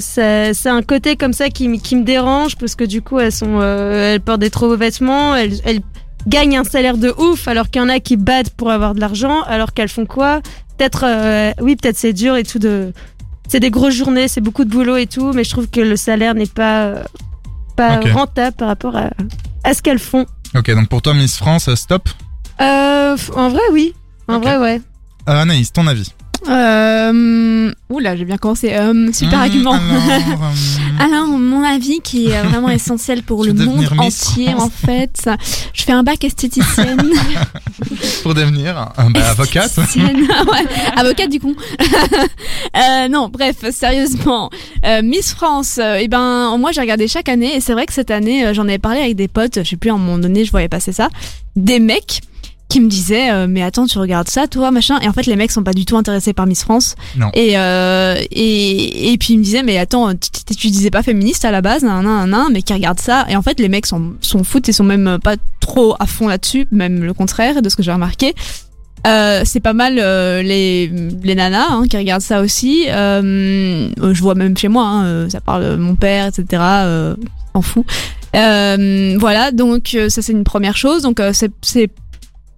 c'est 0.00 0.68
un 0.68 0.82
côté 0.82 1.16
comme 1.16 1.32
ça 1.32 1.48
qui, 1.50 1.78
qui 1.80 1.96
me 1.96 2.04
dérange 2.04 2.56
parce 2.56 2.74
que 2.74 2.84
du 2.84 3.02
coup, 3.02 3.20
elles 3.20 3.32
sont, 3.32 3.60
elles 3.62 4.20
portent 4.20 4.40
des 4.40 4.50
trop 4.50 4.68
beaux 4.68 4.76
vêtements, 4.76 5.34
elles, 5.36 5.60
elles 5.64 5.80
gagnent 6.26 6.58
un 6.58 6.64
salaire 6.64 6.96
de 6.96 7.12
ouf, 7.18 7.48
alors 7.48 7.70
qu'il 7.70 7.82
y 7.82 7.84
en 7.84 7.88
a 7.88 8.00
qui 8.00 8.16
battent 8.16 8.50
pour 8.50 8.70
avoir 8.70 8.94
de 8.94 9.00
l'argent, 9.00 9.42
alors 9.42 9.72
qu'elles 9.72 9.88
font 9.88 10.06
quoi? 10.06 10.40
Peut-être, 10.76 11.04
euh, 11.06 11.52
oui, 11.60 11.76
peut-être 11.76 11.96
c'est 11.96 12.12
dur 12.12 12.36
et 12.36 12.42
tout 12.42 12.58
de, 12.58 12.92
c'est 13.48 13.60
des 13.60 13.70
grosses 13.70 13.94
journées, 13.94 14.28
c'est 14.28 14.40
beaucoup 14.40 14.64
de 14.64 14.70
boulot 14.70 14.96
et 14.96 15.06
tout, 15.06 15.32
mais 15.32 15.44
je 15.44 15.50
trouve 15.50 15.68
que 15.68 15.80
le 15.80 15.96
salaire 15.96 16.34
n'est 16.34 16.46
pas, 16.46 16.84
euh, 16.84 17.04
pas 17.76 18.00
rentable 18.12 18.56
par 18.56 18.68
rapport 18.68 18.96
à, 18.96 19.10
à 19.62 19.74
ce 19.74 19.82
qu'elles 19.82 19.98
font. 19.98 20.26
Ok, 20.54 20.70
donc 20.70 20.88
pour 20.88 21.02
toi 21.02 21.14
Miss 21.14 21.36
France, 21.36 21.68
euh, 21.68 21.76
stop? 21.76 22.08
Euh, 22.60 23.16
en 23.34 23.48
vrai, 23.48 23.62
oui. 23.72 23.94
En 24.28 24.40
vrai, 24.40 24.56
ouais. 24.56 24.80
Euh, 25.28 25.42
Anaïs, 25.42 25.72
ton 25.72 25.86
avis? 25.86 26.12
Euh, 26.48 27.72
oula, 27.90 28.16
j'ai 28.16 28.24
bien 28.24 28.36
commencé. 28.36 28.72
Euh, 28.74 29.12
super 29.12 29.38
Mmh, 29.38 29.42
argument. 29.42 29.72
alors, 29.72 29.82
euh, 30.42 31.04
Alors, 31.04 31.26
mon 31.28 31.62
avis 31.62 32.00
qui 32.00 32.26
est 32.30 32.42
vraiment 32.42 32.68
essentiel 32.70 33.22
pour 33.22 33.44
le 33.44 33.52
monde 33.54 33.84
entier, 33.98 34.54
en 34.54 34.68
fait. 34.70 35.28
Je 35.72 35.82
fais 35.82 35.92
un 35.92 36.02
bac 36.02 36.22
esthéticienne. 36.24 37.10
pour 38.22 38.34
devenir 38.34 38.92
euh, 38.98 39.02
bah, 39.10 39.30
avocate. 39.30 39.76
Ouais, 39.96 40.66
avocate 40.96 41.30
du 41.30 41.40
coup. 41.40 41.54
euh, 42.76 43.08
non, 43.08 43.28
bref, 43.28 43.56
sérieusement. 43.70 44.50
Miss 45.02 45.32
France, 45.34 45.78
eh 45.98 46.08
ben, 46.08 46.56
moi 46.58 46.72
j'ai 46.72 46.80
regardé 46.80 47.08
chaque 47.08 47.28
année 47.28 47.56
et 47.56 47.60
c'est 47.60 47.72
vrai 47.72 47.86
que 47.86 47.92
cette 47.92 48.10
année, 48.10 48.52
j'en 48.54 48.64
avais 48.64 48.78
parlé 48.78 49.00
avec 49.00 49.16
des 49.16 49.28
potes, 49.28 49.62
je 49.62 49.68
sais 49.70 49.76
plus, 49.76 49.90
à 49.90 49.94
un 49.94 49.98
moment 49.98 50.18
donné, 50.18 50.44
je 50.44 50.50
voyais 50.50 50.68
passer 50.68 50.92
ça. 50.92 51.08
Des 51.56 51.78
mecs 51.80 52.20
qui 52.68 52.80
me 52.80 52.88
disaient, 52.88 53.30
euh, 53.30 53.46
mais 53.48 53.62
attends, 53.62 53.86
tu 53.86 53.98
regardes 53.98 54.28
ça, 54.28 54.46
toi, 54.46 54.70
machin. 54.70 54.98
Et 55.00 55.08
en 55.08 55.12
fait, 55.12 55.26
les 55.26 55.36
mecs 55.36 55.52
sont 55.52 55.62
pas 55.62 55.72
du 55.72 55.84
tout 55.84 55.96
intéressés 55.96 56.32
par 56.32 56.46
Miss 56.46 56.64
France. 56.64 56.96
Non. 57.16 57.30
Et, 57.34 57.58
euh, 57.58 58.16
et, 58.30 59.12
et 59.12 59.18
puis 59.18 59.34
ils 59.34 59.38
me 59.38 59.44
disaient, 59.44 59.62
mais 59.62 59.78
attends, 59.78 60.12
tu, 60.14 60.70
disais 60.70 60.90
pas 60.90 61.02
féministe 61.02 61.44
à 61.44 61.50
la 61.50 61.60
base, 61.60 61.82
nan, 61.82 62.02
nan, 62.04 62.28
nan, 62.28 62.48
mais 62.52 62.62
qui 62.62 62.72
regardent 62.72 63.00
ça. 63.00 63.26
Et 63.28 63.36
en 63.36 63.42
fait, 63.42 63.60
les 63.60 63.68
mecs 63.68 63.86
sont, 63.86 64.14
sont 64.20 64.44
foutent 64.44 64.68
et 64.68 64.72
sont 64.72 64.84
même 64.84 65.18
pas 65.22 65.36
trop 65.60 65.94
à 66.00 66.06
fond 66.06 66.26
là-dessus, 66.26 66.66
même 66.72 67.04
le 67.04 67.12
contraire 67.12 67.62
de 67.62 67.68
ce 67.68 67.76
que 67.76 67.82
j'ai 67.82 67.92
remarqué. 67.92 68.34
Euh, 69.06 69.42
c'est 69.44 69.60
pas 69.60 69.74
mal 69.74 69.98
euh, 69.98 70.42
les, 70.42 70.90
les 71.22 71.34
nanas 71.34 71.66
hein, 71.70 71.84
qui 71.88 71.96
regardent 71.96 72.22
ça 72.22 72.40
aussi. 72.40 72.86
Euh, 72.88 73.88
je 74.00 74.22
vois 74.22 74.34
même 74.34 74.56
chez 74.56 74.68
moi, 74.68 74.86
hein, 74.86 75.04
euh, 75.04 75.28
ça 75.28 75.40
parle 75.40 75.76
mon 75.76 75.94
père, 75.94 76.26
etc. 76.26 76.62
Euh, 76.62 77.14
fout. 77.60 77.84
Euh, 78.34 79.16
voilà, 79.18 79.52
donc 79.52 79.94
euh, 79.94 80.08
ça 80.08 80.22
c'est 80.22 80.32
une 80.32 80.44
première 80.44 80.76
chose. 80.76 81.02
Donc 81.02 81.20
euh, 81.20 81.32
c'est 81.32 81.90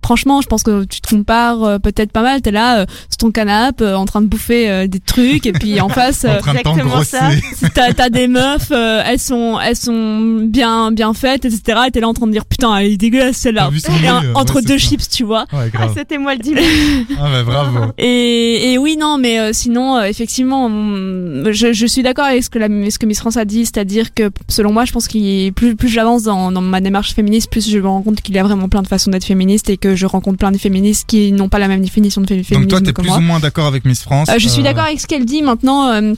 franchement, 0.06 0.40
je 0.40 0.46
pense 0.46 0.62
que 0.62 0.84
tu 0.84 1.00
te 1.00 1.08
compares 1.12 1.64
euh, 1.64 1.78
peut-être 1.80 2.12
pas 2.12 2.22
mal. 2.22 2.40
T'es 2.40 2.52
là 2.52 2.78
euh, 2.82 2.86
sur 3.10 3.16
ton 3.18 3.30
canapé 3.32 3.82
euh, 3.82 3.98
en 3.98 4.04
train 4.04 4.20
de 4.20 4.26
bouffer 4.28 4.70
euh, 4.70 4.86
des 4.86 5.00
trucs 5.00 5.46
et 5.46 5.52
puis 5.52 5.80
en 5.80 5.88
face. 6.00 6.24
en 6.24 6.28
euh, 6.28 6.38
train 6.38 6.52
de 6.54 6.58
exactement 6.60 7.02
ça. 7.02 7.30
T'as, 7.74 7.92
t'as 7.92 8.08
des 8.08 8.28
meufs, 8.28 8.70
euh, 8.70 9.02
elles 9.04 9.18
sont, 9.18 9.58
elles 9.58 9.74
sont 9.74 10.38
bien, 10.44 10.92
bien 10.92 11.12
faites, 11.12 11.44
etc. 11.44 11.80
Et 11.88 11.90
t'es 11.90 11.98
là 12.00 12.08
en 12.08 12.14
train 12.14 12.28
de 12.28 12.32
dire 12.32 12.44
putain, 12.46 12.76
elle 12.76 12.92
est 12.92 12.96
dégueulasse 12.96 13.36
celle-là. 13.36 13.68
Euh, 13.68 14.32
entre 14.34 14.56
ouais, 14.56 14.62
deux 14.62 14.78
ça. 14.78 14.88
chips, 14.90 15.08
tu 15.08 15.24
vois. 15.24 15.44
Ouais, 15.52 15.70
Ah, 15.76 15.88
c'était 15.94 16.18
moi 16.18 16.34
le 16.36 16.40
dimanche. 16.40 16.62
Ah 17.18 17.28
bah 17.30 17.42
bravo. 17.42 17.92
Et, 17.98 18.72
et 18.72 18.78
oui, 18.78 18.96
non, 18.96 19.18
mais 19.18 19.40
euh, 19.40 19.50
sinon, 19.52 19.96
euh, 19.96 20.04
effectivement, 20.04 20.66
hum, 20.66 21.44
je, 21.50 21.72
je 21.72 21.86
suis 21.86 22.02
d'accord 22.02 22.26
avec 22.26 22.44
ce 22.44 22.50
que, 22.50 22.58
la, 22.60 22.68
ce 22.90 22.98
que 22.98 23.06
Miss 23.06 23.18
France 23.18 23.36
a 23.36 23.44
dit, 23.44 23.64
c'est-à-dire 23.66 24.14
que 24.14 24.30
selon 24.48 24.72
moi, 24.72 24.84
je 24.84 24.92
pense 24.92 25.08
qu'il 25.08 25.52
plus, 25.52 25.74
plus 25.74 25.88
j'avance 25.88 26.22
dans, 26.22 26.52
dans 26.52 26.60
ma 26.60 26.80
démarche 26.80 27.12
féministe, 27.14 27.50
plus 27.50 27.68
je 27.68 27.78
me 27.78 27.88
rends 27.88 28.02
compte 28.02 28.20
qu'il 28.20 28.36
y 28.36 28.38
a 28.38 28.44
vraiment 28.44 28.68
plein 28.68 28.82
de 28.82 28.86
façons 28.86 29.10
d'être 29.10 29.24
féministe 29.24 29.68
et 29.70 29.76
que 29.76 29.95
je 29.96 30.06
rencontre 30.06 30.38
plein 30.38 30.52
de 30.52 30.58
féministes 30.58 31.06
qui 31.08 31.32
n'ont 31.32 31.48
pas 31.48 31.58
la 31.58 31.68
même 31.68 31.80
définition 31.80 32.20
de 32.20 32.26
fé- 32.26 32.42
féminisme 32.42 32.60
Donc 32.60 32.68
toi, 32.68 32.80
t'es 32.80 32.92
plus 32.92 33.08
moi. 33.08 33.18
ou 33.18 33.22
moins 33.22 33.40
d'accord 33.40 33.66
avec 33.66 33.84
Miss 33.84 34.02
France. 34.02 34.28
Euh, 34.28 34.38
je 34.38 34.48
suis 34.48 34.60
euh, 34.60 34.64
d'accord 34.64 34.84
avec 34.84 35.00
ce 35.00 35.06
qu'elle 35.06 35.24
dit 35.24 35.42
maintenant. 35.42 35.88
euh, 35.90 36.14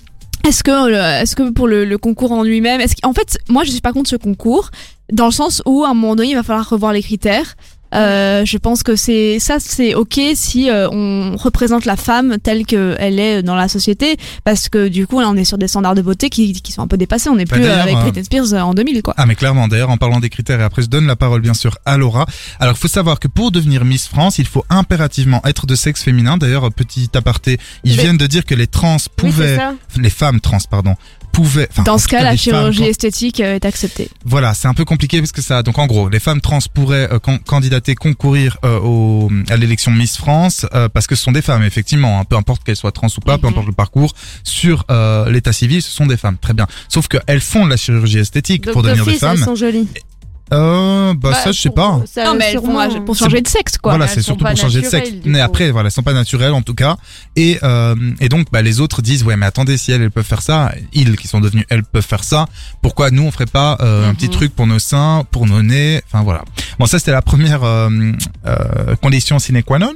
est-ce 0.47 0.63
que, 0.63 0.93
est-ce 1.23 1.35
que 1.37 1.51
pour 1.51 1.67
le, 1.69 1.85
le 1.85 1.99
concours 1.99 2.33
en 2.33 2.43
lui-même, 2.43 2.81
est-ce 2.81 2.95
qu'en 3.01 3.13
fait, 3.13 3.39
moi, 3.49 3.65
je 3.65 3.71
suis 3.71 3.81
pas 3.81 3.93
contre 3.93 4.09
ce 4.11 4.17
concours, 4.17 4.71
dans 5.13 5.27
le 5.27 5.33
sens 5.33 5.63
où 5.67 5.85
à 5.85 5.89
un 5.91 5.95
moment 5.95 6.17
donné, 6.17 6.31
il 6.31 6.35
va 6.37 6.43
falloir 6.43 6.69
revoir 6.69 6.93
les 6.93 7.03
critères. 7.03 7.55
Euh, 7.95 8.45
je 8.45 8.59
pense 8.59 8.83
que 8.83 8.97
c'est 8.97 9.39
ça, 9.39 9.57
c'est 9.61 9.95
ok 9.95 10.21
si 10.35 10.71
euh, 10.71 10.89
on 10.91 11.37
représente 11.37 11.85
la 11.85 11.97
femme 11.97 12.37
telle 12.43 12.67
qu'elle 12.67 13.19
est 13.19 13.43
dans 13.43 13.55
la 13.55 13.69
société, 13.69 14.17
parce 14.45 14.69
que 14.69 14.89
du 14.89 15.07
coup, 15.07 15.21
là, 15.21 15.29
on 15.29 15.37
est 15.37 15.45
sur 15.45 15.59
des 15.59 15.69
standards 15.69 15.95
de 15.95 16.03
beauté 16.03 16.29
qui, 16.29 16.53
qui 16.61 16.73
sont 16.73 16.83
un 16.83 16.87
peu 16.87 16.97
dépassés. 16.97 17.29
On 17.31 17.37
n'est 17.37 17.45
Bah, 17.47 17.57
plus 17.57 17.65
euh, 17.65 17.83
avec 17.83 17.97
euh, 17.97 18.01
Britney 18.01 18.25
Spears 18.25 18.53
euh, 18.53 18.61
en 18.61 18.75
2000, 18.75 19.03
quoi. 19.03 19.15
Ah 19.17 19.27
mais 19.27 19.35
clairement, 19.35 19.69
d'ailleurs 19.69 19.91
en 19.91 19.97
parlant 19.97 20.21
des 20.21 20.29
critères 20.31 20.61
et 20.61 20.65
après 20.65 20.83
je 20.83 20.89
donne 20.89 21.07
la 21.07 21.17
parole 21.17 21.41
bien 21.41 21.55
sûr 21.55 21.77
à 21.85 21.97
Laura. 21.97 22.27
Alors 22.61 22.75
il 22.77 22.79
faut 22.81 22.89
savoir 22.89 23.19
que 23.21 23.29
pour 23.29 23.51
devenir 23.51 23.85
Miss 23.85 24.07
France, 24.07 24.39
il 24.39 24.47
faut 24.47 24.65
impérativement 24.71 25.41
être 25.45 25.67
de 25.67 25.75
sexe 25.75 26.03
féminin. 26.03 26.37
D'ailleurs 26.37 26.71
petit 26.73 27.09
aparté, 27.15 27.59
ils 27.85 27.97
Mais- 27.97 28.03
viennent 28.03 28.17
de 28.19 28.27
dire 28.27 28.45
que 28.45 28.55
les 28.55 28.67
trans 28.67 28.97
pouvaient, 29.17 29.59
les 29.97 30.11
femmes 30.11 30.41
trans 30.41 30.59
pardon, 30.71 30.95
pouvaient. 31.43 31.69
Dans 31.85 31.99
ce 31.99 32.09
cas, 32.09 32.19
la 32.23 32.31
femmes 32.31 32.37
chirurgie 32.39 32.85
esthétique 32.85 33.41
euh, 33.41 33.55
est 33.55 33.65
acceptée. 33.65 34.09
Voilà, 34.25 34.55
c'est 34.55 34.67
un 34.67 34.75
peu 34.75 34.85
compliqué 34.85 35.21
parce 35.21 35.31
que 35.33 35.41
ça. 35.43 35.63
Donc 35.63 35.79
en 35.79 35.87
gros, 35.87 36.09
les 36.09 36.19
femmes 36.19 36.41
trans 36.41 36.59
pourraient 36.75 37.09
euh, 37.13 37.19
can- 37.21 37.39
candidater, 37.39 37.95
concourir 37.95 38.59
euh, 38.65 38.81
au, 38.81 39.31
à 39.49 39.57
l'élection 39.57 39.93
Miss 39.93 40.17
France 40.17 40.67
euh, 40.75 40.89
parce 40.89 41.07
que 41.07 41.15
ce 41.15 41.23
sont 41.23 41.33
des 41.33 41.43
femmes, 41.43 41.63
effectivement. 41.63 42.19
hein, 42.21 42.25
peu 42.25 42.37
importe 42.37 42.65
qu'elles 42.65 42.77
soient 42.77 42.93
trans 42.93 43.07
ou 43.17 43.21
pas, 43.21 43.39
peu 43.39 43.47
Mhm. 43.47 43.53
importe 43.53 43.67
le 43.69 43.73
parcours. 43.73 44.13
Sur 44.43 44.85
euh, 44.91 45.31
l'état 45.31 45.53
civil, 45.53 45.81
ce 45.83 45.91
sont 45.91 46.07
des 46.07 46.17
femmes. 46.17 46.39
Très 46.39 46.55
bien. 46.55 46.67
Sauf 46.89 47.07
qu'elles 47.09 47.41
font 47.41 47.65
de 47.65 47.71
la 47.71 47.77
chirurgie 47.77 48.19
esthétique 48.19 48.65
Donc, 48.65 48.73
pour 48.75 48.83
devenir 48.83 49.05
des 49.05 49.13
d'office, 49.13 49.23
elles 49.23 49.37
femmes. 49.39 49.45
sont 49.45 49.55
jolies. 49.55 49.87
Euh, 50.53 51.15
bah, 51.15 51.35
ça, 51.35 51.53
je 51.53 51.61
sais 51.61 51.71
pas. 51.71 52.01
Ça, 52.07 52.25
non, 52.25 52.35
mais 52.35 52.53
elles 52.53 52.61
font 52.61 53.05
pour 53.05 53.17
changer 53.17 53.41
de 53.41 53.49
sexe, 53.49 53.79
quoi. 53.79 53.93
voilà, 53.93 54.09
c'est 54.09 54.23
surtout 54.23 54.45
pour 54.45 54.57
changer 54.57 54.81
de 54.83 54.87
sexe. 54.87 55.11
Mais 55.25 55.39
coup. 55.39 55.45
après, 55.45 55.71
voilà, 55.71 55.87
elles 55.89 55.93
sont 55.93 56.03
pas 56.03 56.13
naturelles 56.13 56.53
en 56.53 56.63
tout 56.63 56.75
cas. 56.75 56.97
Et 57.37 57.59
euh, 57.63 57.95
et 58.21 58.29
donc, 58.29 58.47
bah, 58.53 58.63
les 58.63 58.81
autres 58.81 59.03
disent 59.03 59.25
ouais, 59.25 59.37
mais 59.37 59.47
attendez, 59.47 59.77
si 59.77 59.93
elles, 59.93 60.03
elles 60.03 60.11
peuvent 60.11 60.25
faire 60.25 60.43
ça, 60.43 60.73
ils 60.93 61.17
qui 61.17 61.29
sont 61.29 61.41
devenus, 61.41 61.65
elles 61.71 61.85
peuvent 61.85 62.05
faire 62.07 62.25
ça. 62.25 62.47
Pourquoi 62.83 63.11
nous 63.11 63.23
on 63.23 63.31
ferait 63.31 63.47
pas 63.47 63.77
euh, 63.81 64.09
un 64.09 64.15
petit 64.15 64.27
Mhm. 64.27 64.33
truc 64.33 64.55
pour 64.55 64.67
nos 64.67 64.79
seins, 64.79 65.25
pour 65.31 65.47
nos 65.47 65.63
nez? 65.63 66.01
Enfin 66.07 66.23
voilà. 66.23 66.45
Bon, 66.79 66.87
ça 66.87 66.99
c'était 66.99 67.13
la 67.13 67.23
première 67.23 67.63
euh, 67.65 67.89
euh, 68.47 68.97
condition 68.97 69.39
sine 69.39 69.63
qua 69.63 69.79
non. 69.79 69.93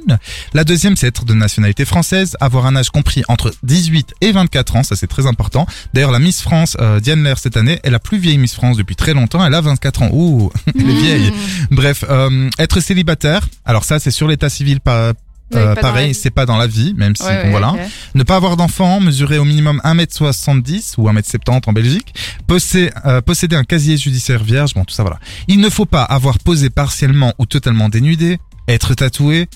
La 0.53 0.63
deuxième, 0.63 0.95
c'est 0.95 1.07
être 1.07 1.25
de 1.25 1.33
nationalité 1.33 1.85
française, 1.85 2.35
avoir 2.39 2.65
un 2.65 2.75
âge 2.75 2.89
compris 2.89 3.23
entre 3.27 3.51
18 3.63 4.13
et 4.21 4.31
24 4.31 4.75
ans. 4.77 4.83
Ça 4.83 4.95
c'est 4.95 5.07
très 5.07 5.27
important. 5.27 5.65
D'ailleurs, 5.93 6.11
la 6.11 6.19
Miss 6.19 6.41
France 6.41 6.77
euh, 6.79 6.99
Diane 6.99 7.23
Lair 7.23 7.37
cette 7.39 7.57
année 7.57 7.79
est 7.83 7.89
la 7.89 7.99
plus 7.99 8.17
vieille 8.17 8.37
Miss 8.37 8.53
France 8.53 8.77
depuis 8.77 8.95
très 8.95 9.13
longtemps. 9.13 9.45
Elle 9.45 9.53
a 9.53 9.61
24 9.61 10.03
ans. 10.03 10.09
Ouh, 10.11 10.42
elle 10.67 10.89
est 10.89 11.01
vieille. 11.01 11.33
Bref, 11.71 12.03
euh, 12.09 12.49
être 12.59 12.79
célibataire. 12.79 13.47
Alors 13.65 13.83
ça, 13.83 13.99
c'est 13.99 14.11
sur 14.11 14.27
l'état 14.27 14.49
civil 14.49 14.79
pas. 14.79 15.13
Euh, 15.55 15.75
pareil, 15.75 16.15
c'est 16.15 16.31
pas 16.31 16.47
dans 16.47 16.57
la 16.57 16.65
vie, 16.65 16.95
même 16.97 17.15
si 17.15 17.23
Ouais, 17.23 17.37
bon, 17.37 17.43
ouais, 17.43 17.51
voilà. 17.51 17.75
Ne 18.15 18.23
pas 18.23 18.37
avoir 18.37 18.57
d'enfant, 18.57 18.99
mesurer 18.99 19.37
au 19.37 19.45
minimum 19.45 19.79
1m70 19.83 20.95
ou 20.97 21.07
1m70 21.07 21.61
en 21.67 21.73
Belgique, 21.73 22.15
posséder, 22.47 22.91
euh, 23.05 23.21
posséder 23.21 23.55
un 23.55 23.63
casier 23.63 23.95
judiciaire 23.97 24.43
vierge, 24.43 24.73
bon 24.73 24.83
tout 24.83 24.95
ça 24.95 25.03
voilà. 25.03 25.19
Il 25.47 25.59
ne 25.59 25.69
faut 25.69 25.85
pas 25.85 26.01
avoir 26.01 26.39
posé 26.39 26.71
partiellement 26.71 27.33
ou 27.37 27.45
totalement 27.45 27.89
dénudé, 27.89 28.39
être 28.67 28.95
tatoué, 28.95 29.47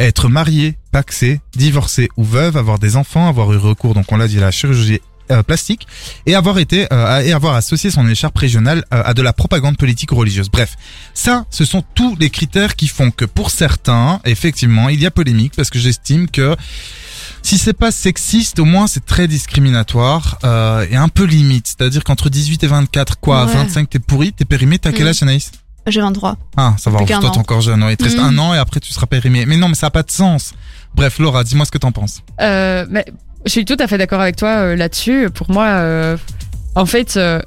être 0.00 0.28
marié, 0.28 0.76
paxé, 0.90 1.40
divorcé 1.54 2.08
ou 2.16 2.24
veuve, 2.24 2.56
avoir 2.56 2.80
des 2.80 2.96
enfants, 2.96 3.28
avoir 3.28 3.52
eu 3.52 3.56
recours, 3.56 3.94
donc 3.94 4.10
on 4.10 4.16
l'a 4.16 4.26
dit, 4.26 4.38
à 4.38 4.42
la 4.42 4.50
chirurgie 4.50 5.00
euh, 5.30 5.42
plastique 5.42 5.86
et 6.26 6.34
avoir 6.34 6.58
été 6.58 6.86
euh, 6.92 7.20
et 7.20 7.32
avoir 7.32 7.54
associé 7.54 7.90
son 7.90 8.08
écharpe 8.08 8.36
régionale 8.38 8.84
euh, 8.92 9.02
à 9.04 9.14
de 9.14 9.22
la 9.22 9.32
propagande 9.32 9.76
politique 9.76 10.12
ou 10.12 10.16
religieuse. 10.16 10.50
Bref, 10.50 10.76
ça, 11.14 11.44
ce 11.50 11.64
sont 11.64 11.82
tous 11.94 12.16
les 12.16 12.30
critères 12.30 12.76
qui 12.76 12.88
font 12.88 13.10
que 13.10 13.24
pour 13.24 13.50
certains, 13.50 14.20
effectivement, 14.24 14.88
il 14.88 15.00
y 15.00 15.06
a 15.06 15.10
polémique 15.10 15.54
parce 15.56 15.70
que 15.70 15.78
j'estime 15.78 16.28
que 16.28 16.56
si 17.42 17.58
c'est 17.58 17.72
pas 17.74 17.90
sexiste, 17.90 18.58
au 18.58 18.64
moins 18.64 18.86
c'est 18.86 19.04
très 19.04 19.28
discriminatoire 19.28 20.38
euh, 20.44 20.86
et 20.90 20.96
un 20.96 21.08
peu 21.08 21.24
limite. 21.24 21.66
C'est-à-dire 21.66 22.04
qu'entre 22.04 22.28
18 22.30 22.62
et 22.64 22.66
24, 22.66 23.18
quoi, 23.20 23.44
Ouais. 23.46 23.52
25 23.52 23.88
t'es 23.90 23.98
pourri, 23.98 24.32
t'es 24.32 24.44
périmé, 24.44 24.78
t'as 24.78 24.92
quel 24.92 25.04
Mm. 25.06 25.08
âge 25.08 25.22
Anaïs? 25.22 25.50
J'ai 25.86 26.00
23. 26.00 26.38
Ah, 26.56 26.74
ça 26.78 26.88
va, 26.90 27.00
toi 27.04 27.06
t'es 27.20 27.38
encore 27.38 27.60
jeune, 27.60 27.82
ouais, 27.82 27.92
il 27.92 27.96
te 27.98 28.04
reste 28.04 28.16
Mm. 28.18 28.20
un 28.24 28.38
an 28.38 28.54
et 28.54 28.58
après 28.58 28.80
tu 28.80 28.90
seras 28.92 29.06
périmé. 29.06 29.44
Mais 29.46 29.56
non, 29.58 29.68
mais 29.68 29.74
ça 29.74 29.88
a 29.88 29.90
pas 29.90 30.02
de 30.02 30.10
sens. 30.10 30.52
Bref, 30.94 31.18
Laura, 31.18 31.44
dis-moi 31.44 31.66
ce 31.66 31.70
que 31.70 31.76
t'en 31.78 31.92
penses. 31.92 32.20
Euh, 32.40 32.86
mais 32.88 33.04
je 33.44 33.50
suis 33.50 33.64
tout 33.64 33.76
à 33.78 33.86
fait 33.86 33.98
d'accord 33.98 34.20
avec 34.20 34.36
toi 34.36 34.48
euh, 34.48 34.76
là-dessus. 34.76 35.28
Pour 35.30 35.50
moi, 35.50 35.66
euh, 35.66 36.16
en 36.74 36.86
fait, 36.86 37.16
euh, 37.16 37.40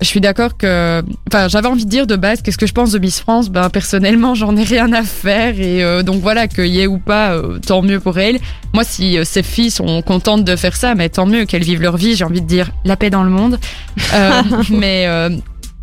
je 0.00 0.06
suis 0.06 0.20
d'accord 0.20 0.56
que. 0.56 1.02
Enfin, 1.28 1.48
j'avais 1.48 1.68
envie 1.68 1.84
de 1.84 1.90
dire 1.90 2.06
de 2.06 2.16
base, 2.16 2.42
qu'est-ce 2.42 2.58
que 2.58 2.66
je 2.66 2.72
pense 2.72 2.92
de 2.92 2.98
Miss 2.98 3.20
France 3.20 3.48
Ben, 3.50 3.70
personnellement, 3.70 4.34
j'en 4.34 4.56
ai 4.56 4.62
rien 4.62 4.92
à 4.92 5.02
faire. 5.02 5.58
Et 5.58 5.82
euh, 5.82 6.02
donc 6.02 6.20
voilà, 6.20 6.48
qu'il 6.48 6.66
y 6.66 6.80
ait 6.80 6.86
ou 6.86 6.98
pas, 6.98 7.32
euh, 7.32 7.58
tant 7.58 7.82
mieux 7.82 8.00
pour 8.00 8.18
elle. 8.18 8.38
Moi, 8.72 8.84
si 8.84 9.18
ces 9.24 9.42
filles 9.42 9.70
sont 9.70 10.02
contentes 10.02 10.44
de 10.44 10.56
faire 10.56 10.76
ça, 10.76 10.94
mais 10.94 11.08
tant 11.08 11.26
mieux 11.26 11.44
qu'elles 11.44 11.64
vivent 11.64 11.82
leur 11.82 11.96
vie. 11.96 12.14
J'ai 12.14 12.24
envie 12.24 12.42
de 12.42 12.46
dire 12.46 12.70
la 12.84 12.96
paix 12.96 13.10
dans 13.10 13.22
le 13.24 13.30
monde. 13.30 13.58
Euh, 14.12 14.42
mais 14.70 15.06
euh, 15.06 15.30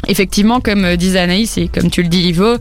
effectivement, 0.07 0.60
comme 0.60 0.95
disait 0.95 1.19
Anaïs 1.19 1.57
et 1.57 1.67
comme 1.67 1.89
tu 1.89 2.03
le 2.03 2.10
dis, 2.10 2.21
Ivo, 2.27 2.57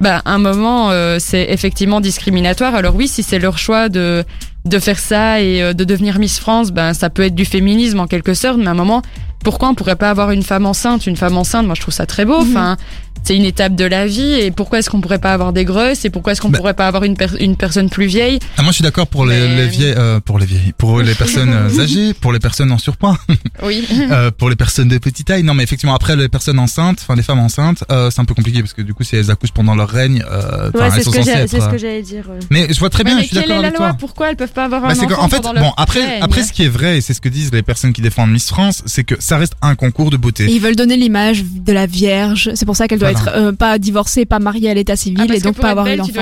ben, 0.00 0.22
un 0.24 0.38
moment, 0.38 0.90
euh, 0.90 1.18
c'est 1.18 1.46
effectivement 1.50 2.00
discriminatoire. 2.00 2.74
Alors 2.74 2.94
oui, 2.94 3.08
si 3.08 3.22
c'est 3.22 3.38
leur 3.38 3.58
choix 3.58 3.88
de 3.88 4.24
de 4.64 4.78
faire 4.78 4.98
ça 4.98 5.40
et 5.40 5.62
euh, 5.62 5.72
de 5.74 5.84
devenir 5.84 6.18
Miss 6.18 6.38
France, 6.38 6.70
ben 6.72 6.94
ça 6.94 7.10
peut 7.10 7.22
être 7.22 7.34
du 7.34 7.44
féminisme 7.44 8.00
en 8.00 8.06
quelque 8.06 8.34
sorte, 8.34 8.58
mais 8.58 8.66
à 8.66 8.70
un 8.70 8.74
moment, 8.74 9.02
pourquoi 9.42 9.68
on 9.68 9.74
pourrait 9.74 9.96
pas 9.96 10.10
avoir 10.10 10.30
une 10.30 10.42
femme 10.42 10.64
enceinte? 10.66 11.06
Une 11.06 11.16
femme 11.16 11.36
enceinte, 11.36 11.66
moi 11.66 11.74
je 11.74 11.82
trouve 11.82 11.94
ça 11.94 12.06
très 12.06 12.24
beau. 12.24 12.42
Mhm. 12.42 12.50
Enfin, 12.50 12.76
c'est 13.22 13.36
une 13.36 13.44
étape 13.44 13.74
de 13.74 13.84
la 13.84 14.06
vie. 14.06 14.32
Et 14.34 14.50
pourquoi 14.50 14.78
est-ce 14.80 14.90
qu'on 14.90 15.00
pourrait 15.00 15.18
pas 15.18 15.32
avoir 15.32 15.52
des 15.52 15.64
grosses 15.64 16.04
Et 16.04 16.10
pourquoi 16.10 16.32
est-ce 16.32 16.40
qu'on 16.40 16.48
Bah. 16.50 16.58
pourrait 16.58 16.74
pas 16.74 16.86
avoir 16.88 17.04
une, 17.04 17.16
per- 17.16 17.38
une 17.40 17.56
personne 17.56 17.88
plus 17.88 18.06
vieille? 18.06 18.38
Ah, 18.56 18.62
moi, 18.62 18.70
je 18.72 18.76
suis 18.76 18.82
d'accord 18.82 19.06
pour 19.06 19.24
les, 19.26 19.38
Mais- 19.40 19.56
les 19.56 19.66
vieilles, 19.68 19.94
euh, 19.96 20.20
pour 20.20 20.38
les 20.38 20.46
vieilles, 20.46 20.72
pour 20.76 21.00
les 21.00 21.14
personnes 21.14 21.52
euh, 21.52 21.80
âgées, 21.80 22.12
pour 22.14 22.32
les 22.32 22.38
personnes 22.40 22.70
en 22.72 22.78
surpoids, 22.78 23.18
Oui. 23.62 23.86
euh, 24.10 24.30
pour 24.30 24.50
les 24.50 24.56
personnes 24.56 24.88
de 24.88 24.98
petite 24.98 25.26
taille. 25.26 25.42
Non, 25.42 25.54
mais 25.54 25.62
effectivement, 25.62 25.94
après 25.94 26.16
les 26.16 26.28
personnes 26.28 26.58
enceintes, 26.58 26.98
enfin 27.02 27.14
les 27.16 27.22
femmes 27.22 27.40
enceintes, 27.40 27.84
euh, 27.90 28.10
c'est 28.10 28.20
un 28.20 28.24
peu 28.24 28.34
compliqué 28.34 28.60
parce 28.60 28.72
que 28.74 28.82
du 28.82 28.94
coup, 28.94 29.04
si 29.04 29.16
elles 29.16 29.30
accouchent 29.30 29.52
pendant 29.52 29.74
leur 29.74 29.88
règne, 29.88 30.22
euh, 30.30 30.70
Ouais, 30.74 30.80
elles 30.86 30.92
c'est 30.92 31.02
sont 31.04 31.12
ce 31.12 31.18
être. 31.30 31.48
ce 31.50 31.70
que 31.70 31.78
j'allais 31.78 32.02
dire. 32.02 32.24
Mais 32.50 32.66
je 32.72 32.78
vois 32.78 32.90
très 32.90 33.04
bien, 33.04 33.14
Ouais, 33.14 33.20
je 33.20 33.22
mais 33.22 33.26
suis 33.28 33.36
quelle 33.36 33.42
d'accord 33.48 33.56
est 33.58 33.62
la 33.62 33.68
avec 33.68 33.78
loi 33.78 33.88
toi. 33.90 33.96
Pourquoi 33.98 34.30
elles 34.30 34.36
peuvent 34.36 34.52
pas 34.52 34.64
avoir 34.64 34.84
un 34.84 34.88
Bah, 34.88 34.94
c'est 34.94 35.06
enfant 35.06 35.14
qu'en 35.16 35.28
fait, 35.28 35.36
pendant 35.36 35.52
leur 35.54 35.62
bon, 35.64 35.72
après, 35.76 36.04
règne? 36.04 36.22
après, 36.22 36.42
ce 36.42 36.52
qui 36.52 36.64
est 36.64 36.68
vrai, 36.68 36.98
et 36.98 37.00
c'est 37.00 37.14
ce 37.14 37.20
que 37.20 37.28
disent 37.28 37.52
les 37.52 37.62
personnes 37.62 37.92
qui 37.92 38.02
défendent 38.02 38.30
Miss 38.30 38.48
France, 38.48 38.82
c'est 38.86 39.04
que 39.04 39.14
ça 39.18 39.38
reste 39.38 39.54
un 39.62 39.74
concours 39.74 40.10
de 40.10 40.16
beauté. 40.16 40.44
Et 40.44 40.52
ils 40.54 40.60
veulent 40.60 40.76
donner 40.76 40.96
l'image 40.96 41.44
de 41.44 41.72
la 41.72 41.86
vierge. 41.86 42.50
C'est 42.54 42.66
pour 42.66 42.76
ça 42.76 42.88
qu'elle 42.88 42.98
doit 43.12 43.20
Voilà. 43.20 43.36
être 43.38 43.38
euh, 43.48 43.52
pas 43.52 43.78
divorcée, 43.78 44.24
pas 44.24 44.38
mariée 44.38 44.70
à 44.70 44.74
l'état 44.74 44.96
civil 44.96 45.26
Ah, 45.28 45.34
et 45.34 45.40
donc 45.40 45.56
pas 45.56 45.70
avoir 45.70 45.86
eu 45.86 45.90
belle, 45.90 45.98
d'enfant. 45.98 46.12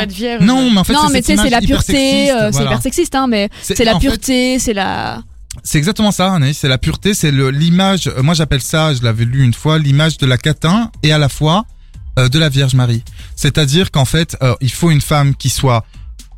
Non, 0.41 0.71
mais 0.71 0.79
en 0.81 0.85
fait, 0.85 0.93
non, 0.93 1.09
mais 1.13 1.21
tu 1.23 1.27
sais, 1.27 1.37
c'est 1.37 1.49
image 1.49 1.51
la 1.51 1.61
pureté, 1.61 2.31
euh, 2.33 2.51
c'est 2.53 2.63
hyper 2.65 2.83
sexiste, 2.83 3.15
hein, 3.15 3.27
mais 3.29 3.49
C'est- 3.63 3.85
la 3.85 3.95
pureté, 3.99 4.59
c'est 4.59 4.73
la. 4.75 5.23
C'est 5.63 5.77
exactement 5.79 6.13
ça, 6.13 6.33
Anaïs, 6.33 6.57
c'est 6.59 6.69
la 6.69 6.79
pureté, 6.79 7.13
c'est 7.15 7.31
l'image, 7.31 8.07
euh, 8.09 8.23
moi 8.23 8.33
j'appelle 8.35 8.63
ça, 8.63 8.95
je 8.95 9.03
l'avais 9.03 9.27
lu 9.27 9.43
une 9.45 9.53
fois, 9.53 9.79
l'image 9.79 10.17
de 10.17 10.25
la 10.27 10.39
catin 10.39 10.91
et 11.03 11.13
à 11.13 11.19
la 11.19 11.29
fois 11.29 11.67
euh, 12.19 12.29
de 12.29 12.39
la 12.39 12.49
Vierge 12.49 12.75
Marie. 12.75 13.03
C'est-à-dire 13.37 13.91
qu'en 13.91 14.05
fait, 14.07 14.37
euh, 14.43 14.55
il 14.61 14.71
faut 14.73 14.91
une 14.91 15.01
femme 15.03 15.35
qui 15.35 15.51
soit 15.51 15.85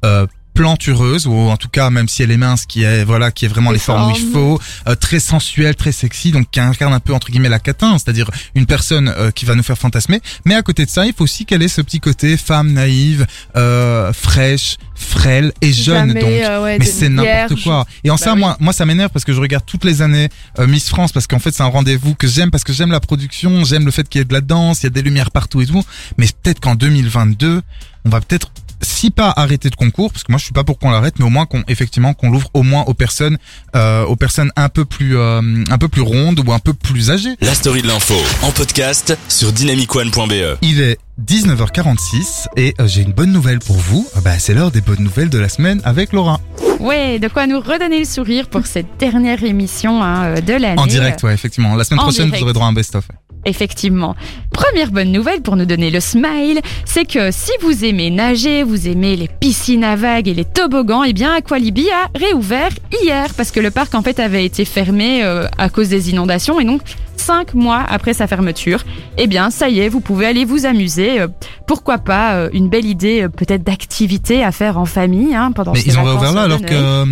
euh, 0.05 0.27
plantureuse 0.55 1.27
ou 1.27 1.35
en 1.35 1.57
tout 1.57 1.69
cas 1.69 1.91
même 1.91 2.09
si 2.09 2.23
elle 2.23 2.31
est 2.31 2.37
mince 2.37 2.65
qui 2.67 2.85
est 2.85 3.05
voilà 3.05 3.31
qui 3.31 3.45
est 3.45 3.49
vraiment 3.49 3.71
les, 3.71 3.75
Les 3.79 3.81
formes 3.81 4.11
où 4.11 4.15
il 4.17 4.21
formes. 4.21 4.33
faut 4.33 4.61
euh, 4.89 4.95
très 4.95 5.21
sensuelle 5.21 5.75
très 5.75 5.93
sexy 5.93 6.31
donc 6.31 6.51
qui 6.51 6.61
incarne 6.61 6.93
un 6.95 7.01
peu 7.01 7.13
entre 7.13 7.31
guillemets 7.31 7.49
la 7.49 7.59
catin 7.59 7.99
c'est-à-dire 7.99 8.31
une 8.55 8.67
personne 8.67 9.09
euh, 9.09 9.31
qui 9.31 9.45
va 9.45 9.55
nous 9.55 9.63
faire 9.63 9.77
fantasmer 9.79 10.21
mais 10.45 10.55
à 10.55 10.63
côté 10.63 10.85
de 10.87 10.91
ça 10.91 11.07
il 11.07 11.13
faut 11.13 11.25
aussi 11.25 11.45
qu'elle 11.45 11.63
ait 11.63 11.69
ce 11.69 11.81
petit 11.83 12.01
côté 12.01 12.37
femme 12.37 12.73
naïve 12.73 13.27
euh, 13.57 14.13
fraîche 14.13 14.77
frêle 14.95 15.53
et 15.61 15.73
jeune 15.73 16.09
Jamais, 16.09 16.21
donc 16.21 16.31
euh, 16.31 16.63
ouais, 16.63 16.79
mais 16.79 16.85
c'est 16.85 17.09
n'importe 17.09 17.63
quoi. 17.63 17.85
Et 18.05 18.11
en 18.11 18.15
Bah 18.15 18.19
ça, 18.25 18.35
oui. 18.35 18.41
moi, 18.41 18.57
moi, 18.61 18.73
ça 18.73 18.87
m'énerve 18.87 19.11
parce 19.11 19.25
que 19.25 19.33
je 19.33 19.41
regarde 19.41 19.65
toutes 19.67 19.85
les 19.85 20.03
années 20.03 20.29
euh, 20.59 20.67
Miss 20.67 20.89
France 20.89 21.13
parce 21.13 21.27
qu'en 21.27 21.39
fait, 21.41 21.53
c'est 21.53 21.63
un 21.63 21.67
rendez-vous 21.67 22.15
que 22.15 22.27
j'aime 22.29 22.51
parce 22.51 22.65
que 22.65 22.73
j'aime 22.73 22.93
la 22.93 23.01
production, 23.01 23.65
j'aime 23.65 23.85
le 23.85 23.91
fait 23.91 24.09
qu'il 24.09 24.21
y 24.21 24.23
ait 24.23 24.25
de 24.25 24.33
la 24.33 24.41
danse, 24.41 24.83
il 24.83 24.85
y 24.85 24.87
a 24.87 24.91
des 24.91 25.03
lumières 25.03 25.31
partout 25.31 25.61
et 25.61 25.67
tout. 25.67 25.83
Mais 26.17 26.27
peut-être 26.43 26.61
qu'en 26.61 26.75
2022, 26.75 27.63
on 28.05 28.09
va 28.09 28.21
peut-être 28.21 28.51
si 28.83 29.11
pas 29.11 29.33
arrêter 29.37 29.71
de 29.71 29.77
concours 29.77 30.11
parce 30.13 30.25
que 30.25 30.33
moi 30.33 30.39
je 30.39 30.45
suis 30.45 30.53
pas 30.53 30.65
pour 30.65 30.79
qu'on 30.79 30.91
l'arrête 30.91 31.19
mais 31.19 31.25
au 31.25 31.31
moins 31.31 31.47
qu'on 31.47 31.63
effectivement 31.69 32.15
qu'on 32.15 32.31
l'ouvre 32.31 32.49
au 32.55 32.63
moins 32.63 32.83
aux 32.85 32.95
personnes 32.95 33.39
euh, 33.77 34.05
aux 34.05 34.17
personnes 34.17 34.51
un 34.57 34.69
peu 34.69 34.85
plus 34.85 35.17
euh, 35.17 35.41
un 35.71 35.79
peu 35.79 35.89
plus 35.89 36.03
rondes 36.03 36.41
ou 36.47 36.53
un 36.53 36.59
peu 36.59 36.75
plus 36.75 37.11
âgées. 37.11 37.35
La 37.41 37.55
story 37.55 37.83
de 37.83 37.89
l'info 37.89 38.15
en 38.43 38.51
podcast 38.51 39.17
sur 39.29 39.53
dynamicone.be. 39.53 40.59
Il 40.63 40.81
est 40.81 40.99
19h46 41.27 42.47
et 42.57 42.75
euh, 42.81 42.87
j'ai 42.89 43.03
une 43.03 43.13
bonne 43.13 43.31
nouvelle 43.33 43.59
pour 43.61 43.77
vous. 43.77 44.07
Euh, 44.17 44.21
Bah, 44.21 44.39
c'est 44.39 44.55
l'heure 44.55 44.71
des 44.71 44.81
bonnes 44.81 45.03
nouvelles 45.03 45.31
de 45.31 45.39
la 45.39 45.49
semaine 45.49 45.81
avec 45.85 46.13
Laura. 46.13 46.41
Ouais, 46.81 47.19
de 47.19 47.29
quoi 47.29 47.47
nous 47.47 47.61
redonner 47.61 48.01
le 48.01 48.05
sourire 48.05 48.49
pour 48.49 48.67
cette 48.67 48.99
dernière 48.99 49.43
émission 49.45 50.03
hein, 50.03 50.25
euh, 50.25 50.41
de 50.41 50.53
l'année. 50.55 50.81
En 50.81 50.87
direct, 50.87 51.23
ouais, 51.23 51.33
effectivement. 51.33 51.77
La 51.77 51.85
semaine 51.85 52.01
En 52.01 52.05
prochaine, 52.05 52.27
direct. 52.27 52.39
vous 52.39 52.45
aurez 52.45 52.53
droit 52.53 52.67
à 52.67 52.71
un 52.71 52.73
best-of. 52.73 53.05
Effectivement. 53.47 54.15
Première 54.53 54.91
bonne 54.91 55.13
nouvelle 55.13 55.43
pour 55.43 55.57
nous 55.57 55.67
donner 55.67 55.91
le 55.91 56.01
smile, 56.01 56.61
c'est 56.85 57.05
que 57.05 57.31
si 57.31 57.51
vous 57.61 57.85
aimez 57.85 58.11
nager, 58.11 58.63
vous 58.63 58.89
aimez 58.89 59.17
les 59.17 59.29
piscines 59.29 59.85
à 59.85 59.97
vagues 59.97 60.29
et 60.29 60.35
les 60.35 60.45
toboggans, 60.45 61.03
eh 61.05 61.13
bien 61.13 61.35
Aqualibi 61.35 61.89
a 61.91 62.09
réouvert 62.19 62.71
hier 63.03 63.33
parce 63.37 63.51
que 63.51 63.61
le 63.61 63.71
parc 63.71 63.95
en 63.95 64.03
fait 64.03 64.21
avait 64.21 64.45
été 64.45 64.65
fermé 64.65 65.23
euh, 65.25 65.47
à 65.59 65.69
cause 65.69 65.89
des 65.89 66.11
inondations 66.11 66.61
et 66.61 66.65
donc 66.65 66.83
cinq 67.17 67.55
mois 67.55 67.83
après 67.89 68.13
sa 68.15 68.27
fermeture, 68.27 68.85
eh 69.19 69.27
bien 69.27 69.51
ça 69.51 69.69
y 69.69 69.81
est, 69.81 69.89
vous 69.89 70.01
pouvez 70.01 70.27
aller 70.27 70.45
vous 70.45 70.67
amuser. 70.67 71.21
euh, 71.21 71.29
pourquoi 71.67 71.99
pas 71.99 72.35
euh, 72.35 72.49
une 72.53 72.69
belle 72.69 72.85
idée 72.85 73.23
euh, 73.23 73.29
peut-être 73.29 73.65
d'activité 73.65 74.45
à 74.45 74.53
faire 74.53 74.79
en 74.79 74.85
famille 74.85 75.35
hein, 75.35 75.51
pendant 75.53 75.73
Mais 75.73 75.81
ces 75.81 75.89
ils 75.91 75.99
ont 75.99 76.05
réouvert 76.05 76.33
là 76.33 76.43
alors 76.43 76.61
que, 76.61 76.67
euh, 76.73 77.05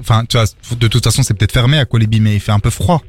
enfin, 0.00 0.24
tu 0.28 0.36
vois, 0.36 0.46
de 0.78 0.88
toute 0.88 1.04
façon, 1.04 1.22
c'est 1.22 1.34
peut-être 1.34 1.52
fermé 1.52 1.78
à 1.78 1.84
Qualibi, 1.84 2.20
mais 2.20 2.34
il 2.34 2.40
fait 2.40 2.52
un 2.52 2.58
peu 2.58 2.70
froid. 2.70 3.02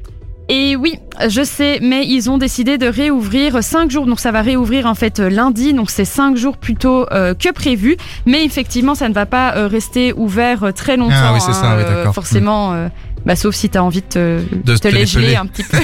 Et 0.48 0.76
oui, 0.76 0.98
je 1.28 1.42
sais, 1.42 1.78
mais 1.80 2.06
ils 2.06 2.28
ont 2.28 2.36
décidé 2.36 2.76
de 2.76 2.86
réouvrir 2.86 3.62
cinq 3.62 3.90
jours. 3.90 4.06
Donc 4.06 4.20
ça 4.20 4.32
va 4.32 4.42
réouvrir 4.42 4.86
en 4.86 4.94
fait 4.94 5.18
lundi, 5.18 5.72
donc 5.72 5.90
c'est 5.90 6.04
cinq 6.04 6.36
jours 6.36 6.56
plus 6.56 6.74
tôt 6.74 7.06
euh, 7.12 7.34
que 7.34 7.50
prévu. 7.52 7.96
Mais 8.26 8.44
effectivement, 8.44 8.94
ça 8.94 9.08
ne 9.08 9.14
va 9.14 9.26
pas 9.26 9.56
euh, 9.56 9.68
rester 9.68 10.12
ouvert 10.12 10.64
euh, 10.64 10.72
très 10.72 10.96
longtemps. 10.96 11.14
Ah 11.16 11.32
oui, 11.32 11.40
c'est 11.40 11.52
ça, 11.52 11.76
oui, 11.76 11.82
euh, 11.84 11.96
d'accord. 11.96 12.14
Forcément, 12.14 12.88
bah, 13.24 13.36
sauf 13.36 13.54
si 13.54 13.70
tu 13.70 13.78
as 13.78 13.84
envie 13.84 14.02
de 14.02 14.06
te, 14.06 14.42
De 14.64 14.76
te 14.76 14.88
te 14.88 15.36
un 15.36 15.46
petit 15.46 15.62
peu. 15.70 15.78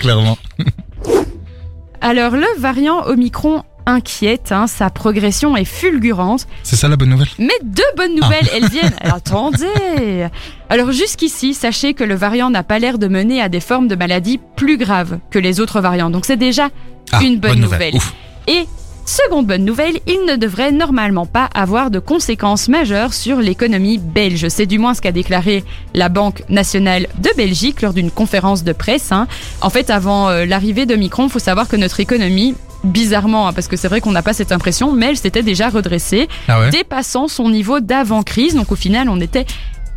Clairement. 0.00 0.36
Alors 2.00 2.32
le 2.32 2.60
variant 2.60 3.06
Omicron 3.06 3.62
inquiète, 3.86 4.52
hein, 4.52 4.66
sa 4.66 4.90
progression 4.90 5.56
est 5.56 5.64
fulgurante. 5.64 6.46
C'est 6.62 6.76
ça 6.76 6.88
la 6.88 6.96
bonne 6.96 7.10
nouvelle? 7.10 7.28
Mais 7.38 7.52
deux 7.62 7.82
bonnes 7.96 8.12
Ah. 8.20 8.24
nouvelles, 8.24 8.48
elles 8.54 8.68
viennent. 8.68 8.96
Attendez. 9.00 10.26
Alors 10.70 10.92
jusqu'ici, 10.92 11.54
sachez 11.54 11.94
que 11.94 12.04
le 12.04 12.14
variant 12.14 12.50
n'a 12.50 12.62
pas 12.62 12.78
l'air 12.78 12.98
de 12.98 13.08
mener 13.08 13.40
à 13.40 13.48
des 13.48 13.60
formes 13.60 13.88
de 13.88 13.94
maladies 13.96 14.40
plus 14.56 14.76
graves 14.78 15.18
que 15.30 15.38
les 15.38 15.60
autres 15.60 15.80
variants. 15.80 16.10
Donc 16.10 16.24
c'est 16.24 16.36
déjà 16.36 16.68
Ah, 17.12 17.22
une 17.22 17.38
bonne, 17.38 17.60
nouvelle. 17.60 17.94
Ouf. 17.94 18.12
Et 18.48 18.64
seconde 19.06 19.46
bonne 19.46 19.64
nouvelle, 19.66 19.98
il 20.06 20.24
ne 20.26 20.36
devrait 20.36 20.72
normalement 20.72 21.26
pas 21.26 21.50
avoir 21.54 21.90
de 21.90 21.98
conséquences 21.98 22.68
majeures 22.68 23.12
sur 23.12 23.36
l'économie 23.38 23.98
belge. 23.98 24.48
C'est 24.48 24.64
du 24.66 24.78
moins 24.78 24.94
ce 24.94 25.02
qu'a 25.02 25.12
déclaré 25.12 25.62
la 25.92 26.08
Banque 26.08 26.42
nationale 26.48 27.06
de 27.18 27.28
Belgique 27.36 27.82
lors 27.82 27.92
d'une 27.92 28.10
conférence 28.10 28.64
de 28.64 28.72
presse. 28.72 29.12
hein. 29.12 29.26
En 29.60 29.68
fait, 29.68 29.90
avant 29.90 30.30
euh, 30.30 30.46
l'arrivée 30.46 30.86
de 30.86 30.94
Micron, 30.96 31.24
il 31.24 31.30
faut 31.30 31.38
savoir 31.38 31.68
que 31.68 31.76
notre 31.76 32.00
économie, 32.00 32.54
bizarrement, 32.84 33.48
hein, 33.48 33.52
parce 33.52 33.68
que 33.68 33.76
c'est 33.76 33.88
vrai 33.88 34.00
qu'on 34.00 34.12
n'a 34.12 34.22
pas 34.22 34.32
cette 34.32 34.52
impression, 34.52 34.92
mais 34.92 35.06
elle 35.10 35.16
s'était 35.16 35.42
déjà 35.42 35.68
redressée, 35.68 36.28
Ah 36.48 36.60
ouais. 36.60 36.70
dépassant 36.70 37.28
son 37.28 37.48
niveau 37.50 37.80
d'avant-crise. 37.80 38.54
Donc 38.54 38.70
au 38.72 38.76
final, 38.76 39.08
on 39.08 39.16
n'était 39.16 39.46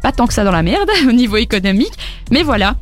pas 0.01 0.11
tant 0.11 0.27
que 0.27 0.33
ça 0.33 0.43
dans 0.43 0.51
la 0.51 0.63
merde 0.63 0.89
au 1.07 1.11
niveau 1.11 1.37
économique. 1.37 1.93
Mais 2.31 2.43
voilà. 2.43 2.75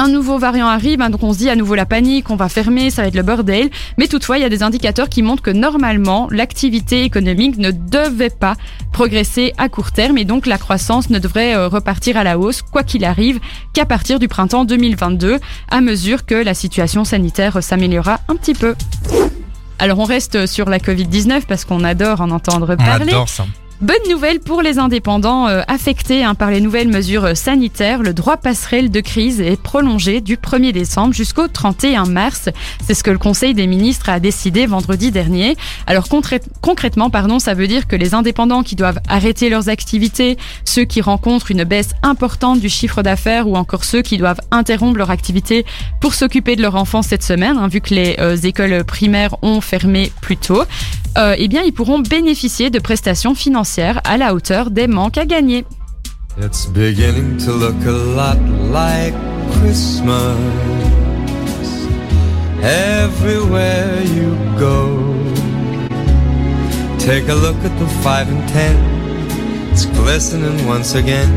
Un 0.00 0.08
nouveau 0.08 0.38
variant 0.38 0.66
arrive, 0.66 1.02
hein, 1.02 1.10
donc 1.10 1.22
on 1.22 1.34
se 1.34 1.38
dit 1.40 1.50
à 1.50 1.56
nouveau 1.56 1.74
la 1.74 1.84
panique, 1.84 2.30
on 2.30 2.34
va 2.36 2.48
fermer, 2.48 2.88
ça 2.88 3.02
va 3.02 3.08
être 3.08 3.14
le 3.14 3.22
bordel. 3.22 3.68
Mais 3.98 4.08
toutefois, 4.08 4.38
il 4.38 4.40
y 4.40 4.46
a 4.46 4.48
des 4.48 4.62
indicateurs 4.62 5.10
qui 5.10 5.20
montrent 5.20 5.42
que 5.42 5.50
normalement, 5.50 6.26
l'activité 6.30 7.04
économique 7.04 7.58
ne 7.58 7.70
devait 7.70 8.30
pas 8.30 8.54
progresser 8.92 9.52
à 9.58 9.68
court 9.68 9.92
terme 9.92 10.16
et 10.16 10.24
donc 10.24 10.46
la 10.46 10.56
croissance 10.56 11.10
ne 11.10 11.18
devrait 11.18 11.54
euh, 11.54 11.68
repartir 11.68 12.16
à 12.16 12.24
la 12.24 12.38
hausse, 12.38 12.62
quoi 12.62 12.82
qu'il 12.82 13.04
arrive, 13.04 13.40
qu'à 13.74 13.84
partir 13.84 14.18
du 14.18 14.26
printemps 14.26 14.64
2022, 14.64 15.38
à 15.70 15.80
mesure 15.82 16.24
que 16.24 16.34
la 16.34 16.54
situation 16.54 17.04
sanitaire 17.04 17.62
s'améliorera 17.62 18.20
un 18.28 18.36
petit 18.36 18.54
peu. 18.54 18.74
Alors 19.78 19.98
on 19.98 20.04
reste 20.04 20.46
sur 20.46 20.70
la 20.70 20.78
Covid-19 20.78 21.42
parce 21.46 21.66
qu'on 21.66 21.84
adore 21.84 22.22
en 22.22 22.30
entendre 22.30 22.70
On 22.72 22.82
parler. 22.82 23.12
adore 23.12 23.28
ça. 23.28 23.44
Bonne 23.80 24.10
nouvelle 24.10 24.40
pour 24.40 24.60
les 24.60 24.78
indépendants 24.78 25.48
euh, 25.48 25.62
affectés 25.66 26.22
hein, 26.22 26.34
par 26.34 26.50
les 26.50 26.60
nouvelles 26.60 26.88
mesures 26.88 27.34
sanitaires. 27.34 28.02
Le 28.02 28.12
droit 28.12 28.36
passerelle 28.36 28.90
de 28.90 29.00
crise 29.00 29.40
est 29.40 29.58
prolongé 29.58 30.20
du 30.20 30.36
1er 30.36 30.72
décembre 30.72 31.14
jusqu'au 31.14 31.48
31 31.48 32.04
mars. 32.04 32.50
C'est 32.86 32.92
ce 32.92 33.02
que 33.02 33.10
le 33.10 33.16
Conseil 33.16 33.54
des 33.54 33.66
ministres 33.66 34.10
a 34.10 34.20
décidé 34.20 34.66
vendredi 34.66 35.10
dernier. 35.10 35.56
Alors 35.86 36.08
concrè- 36.08 36.42
concrètement, 36.60 37.08
pardon, 37.08 37.38
ça 37.38 37.54
veut 37.54 37.66
dire 37.66 37.88
que 37.88 37.96
les 37.96 38.12
indépendants 38.12 38.62
qui 38.62 38.76
doivent 38.76 39.00
arrêter 39.08 39.48
leurs 39.48 39.70
activités, 39.70 40.36
ceux 40.66 40.84
qui 40.84 41.00
rencontrent 41.00 41.50
une 41.50 41.64
baisse 41.64 41.92
importante 42.02 42.60
du 42.60 42.68
chiffre 42.68 43.02
d'affaires 43.02 43.48
ou 43.48 43.56
encore 43.56 43.84
ceux 43.84 44.02
qui 44.02 44.18
doivent 44.18 44.42
interrompre 44.50 44.98
leur 44.98 45.10
activité 45.10 45.64
pour 46.02 46.12
s'occuper 46.12 46.54
de 46.54 46.60
leur 46.60 46.74
enfant 46.74 47.00
cette 47.00 47.22
semaine, 47.22 47.56
hein, 47.56 47.68
vu 47.68 47.80
que 47.80 47.94
les 47.94 48.16
euh, 48.18 48.36
écoles 48.36 48.84
primaires 48.84 49.36
ont 49.40 49.62
fermé 49.62 50.12
plus 50.20 50.36
tôt, 50.36 50.64
euh, 51.16 51.34
eh 51.38 51.48
bien, 51.48 51.62
ils 51.62 51.72
pourront 51.72 51.98
bénéficier 51.98 52.68
de 52.68 52.78
prestations 52.78 53.34
financières 53.34 53.69
à 53.78 54.16
la 54.16 54.34
hauteur 54.34 54.70
des 54.70 54.86
manques 54.86 55.18
à 55.18 55.26
gagner. 55.26 55.64
It's 56.38 56.66
beginning 56.66 57.36
to 57.44 57.52
look 57.52 57.76
a 57.86 57.92
lot 57.92 58.38
like 58.72 59.14
Christmas 59.60 60.36
everywhere 62.62 64.02
you 64.02 64.36
go. 64.58 64.98
Take 66.98 67.28
a 67.28 67.34
look 67.34 67.56
at 67.64 67.78
the 67.78 67.86
five 68.02 68.28
and 68.28 68.48
ten, 68.48 68.76
it's 69.70 69.86
glistening 69.86 70.66
once 70.66 70.94
again. 70.94 71.30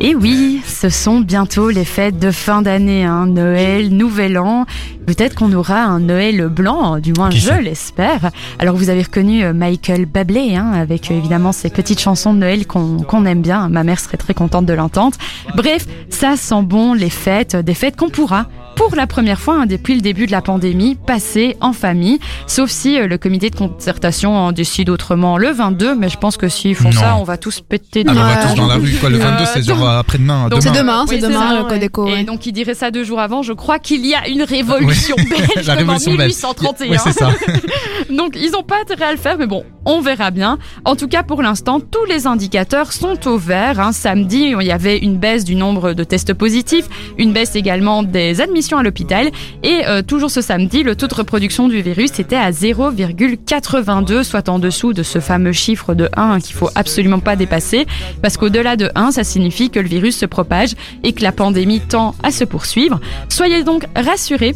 Et 0.00 0.14
oui, 0.14 0.62
ce 0.80 0.88
sont 0.88 1.20
bientôt 1.20 1.68
les 1.68 1.84
fêtes 1.84 2.18
de 2.18 2.30
fin 2.30 2.62
d'année, 2.62 3.04
hein, 3.04 3.26
Noël, 3.26 3.90
Nouvel 3.90 4.38
An. 4.38 4.64
Peut-être 5.04 5.34
qu'on 5.34 5.52
aura 5.52 5.82
un 5.82 6.00
Noël 6.00 6.48
blanc, 6.48 6.98
du 7.00 7.12
moins 7.12 7.28
je 7.28 7.52
l'espère. 7.52 8.30
Alors 8.58 8.76
vous 8.76 8.88
avez 8.88 9.02
reconnu 9.02 9.44
euh, 9.44 9.52
Michael 9.52 10.06
Bublé, 10.06 10.56
hein, 10.56 10.72
avec 10.72 11.10
euh, 11.10 11.18
évidemment 11.18 11.52
ces 11.52 11.68
petites 11.68 12.00
chansons 12.00 12.32
de 12.32 12.38
Noël 12.38 12.66
qu'on 12.66 12.96
qu'on 13.02 13.26
aime 13.26 13.42
bien. 13.42 13.68
Ma 13.68 13.84
mère 13.84 14.00
serait 14.00 14.16
très 14.16 14.32
contente 14.32 14.64
de 14.64 14.72
l'entendre. 14.72 15.18
Bref, 15.54 15.86
ça 16.08 16.36
sent 16.38 16.62
bon 16.62 16.94
les 16.94 17.10
fêtes, 17.10 17.56
des 17.56 17.74
fêtes 17.74 17.96
qu'on 17.96 18.08
pourra 18.08 18.46
pour 18.88 18.96
la 18.96 19.06
première 19.06 19.38
fois 19.40 19.54
hein, 19.60 19.66
depuis 19.66 19.94
le 19.94 20.00
début 20.00 20.26
de 20.26 20.32
la 20.32 20.40
pandémie, 20.40 20.96
passer 21.06 21.56
en 21.60 21.72
famille, 21.72 22.18
sauf 22.46 22.70
si 22.70 22.98
euh, 22.98 23.06
le 23.06 23.18
comité 23.18 23.50
de 23.50 23.56
concertation 23.56 24.34
en 24.36 24.52
décide 24.52 24.88
autrement 24.88 25.36
le 25.38 25.50
22, 25.50 25.94
mais 25.94 26.08
je 26.08 26.16
pense 26.16 26.36
que 26.36 26.48
s'ils 26.48 26.74
font 26.74 26.90
Non. 26.90 27.00
ça, 27.00 27.16
on 27.16 27.24
va 27.24 27.36
tous 27.36 27.60
péter 27.60 28.04
Ah, 28.06 28.10
des 28.10 28.16
bah, 28.16 28.24
on 28.24 28.34
va 28.42 28.46
tous 28.48 28.54
dans 28.56 28.66
la 28.66 28.74
rue, 28.76 28.92
quoi. 29.00 29.10
Le 29.10 29.18
22, 29.18 29.44
c'est 29.44 29.62
genre 29.62 29.86
après-demain. 29.88 30.48
Donc, 30.48 30.62
C'est 30.62 30.70
demain. 30.70 30.80
demain, 30.80 31.04
c'est 31.08 31.14
Oui, 31.16 31.20
demain 31.20 31.48
ça, 31.50 31.54
le 31.56 31.62
ouais. 31.64 31.68
Codeco. 31.68 32.08
Et 32.08 32.12
ouais. 32.12 32.24
donc 32.24 32.46
il 32.46 32.52
dirait 32.52 32.74
ça 32.74 32.90
deux 32.90 33.04
jours 33.04 33.20
avant, 33.20 33.42
je 33.42 33.52
crois 33.52 33.78
qu'il 33.78 34.06
y 34.06 34.14
a 34.14 34.26
une 34.28 34.42
révolution 34.44 35.16
belge 35.16 35.66
La 35.66 35.76
comme 35.76 35.90
en 35.90 35.94
révolution 35.94 36.14
belge. 36.14 36.32
1831. 36.34 36.90
Ouais, 36.90 36.98
c'est 36.98 37.12
ça. 37.12 37.30
Donc 38.10 38.36
ils 38.36 38.50
n'ont 38.52 38.62
pas 38.62 38.76
intérêt 38.80 39.04
à 39.06 39.12
le 39.12 39.18
faire, 39.18 39.36
mais 39.38 39.46
bon, 39.46 39.62
on 39.84 40.00
verra 40.00 40.30
bien. 40.30 40.58
En 40.84 40.96
tout 40.96 41.08
cas, 41.08 41.22
pour 41.22 41.42
l'instant, 41.42 41.80
tous 41.80 42.04
les 42.04 42.26
indicateurs 42.26 42.92
sont 42.92 43.26
au 43.26 43.38
vert. 43.38 43.80
hein. 43.80 43.92
Samedi, 43.92 44.54
il 44.58 44.66
y 44.66 44.72
avait 44.72 44.98
une 44.98 45.16
baisse 45.16 45.44
du 45.44 45.54
nombre 45.54 45.92
de 45.92 46.04
tests 46.04 46.34
positifs, 46.34 46.88
une 47.18 47.32
baisse 47.32 47.56
également 47.56 48.02
des 48.02 48.40
admissions 48.40 48.78
à 48.78 48.82
l'hôpital. 48.82 49.30
Et 49.62 49.82
euh, 49.86 50.02
toujours 50.02 50.30
ce 50.30 50.40
samedi, 50.40 50.82
le 50.82 50.96
taux 50.96 51.06
de 51.06 51.14
reproduction 51.14 51.68
du 51.68 51.80
virus 51.82 52.18
était 52.18 52.36
à 52.36 52.50
0,82, 52.50 54.22
soit 54.22 54.48
en 54.48 54.58
dessous 54.58 54.92
de 54.92 55.02
ce 55.02 55.18
fameux 55.20 55.52
chiffre 55.52 55.94
de 55.94 56.08
1 56.16 56.22
hein, 56.22 56.40
qu'il 56.40 56.54
faut 56.54 56.70
absolument 56.74 57.20
pas 57.20 57.36
dépasser. 57.36 57.86
Parce 58.22 58.36
qu'au-delà 58.36 58.76
de 58.76 58.90
1, 58.94 59.12
ça 59.12 59.24
signifie 59.24 59.70
que 59.70 59.80
le 59.80 59.88
virus 59.88 60.16
se 60.18 60.26
propage 60.26 60.74
et 61.04 61.12
que 61.12 61.22
la 61.22 61.32
pandémie 61.32 61.80
tend 61.80 62.14
à 62.22 62.30
se 62.30 62.44
poursuivre. 62.44 63.00
Soyez 63.28 63.64
donc 63.64 63.84
rassurés. 63.96 64.54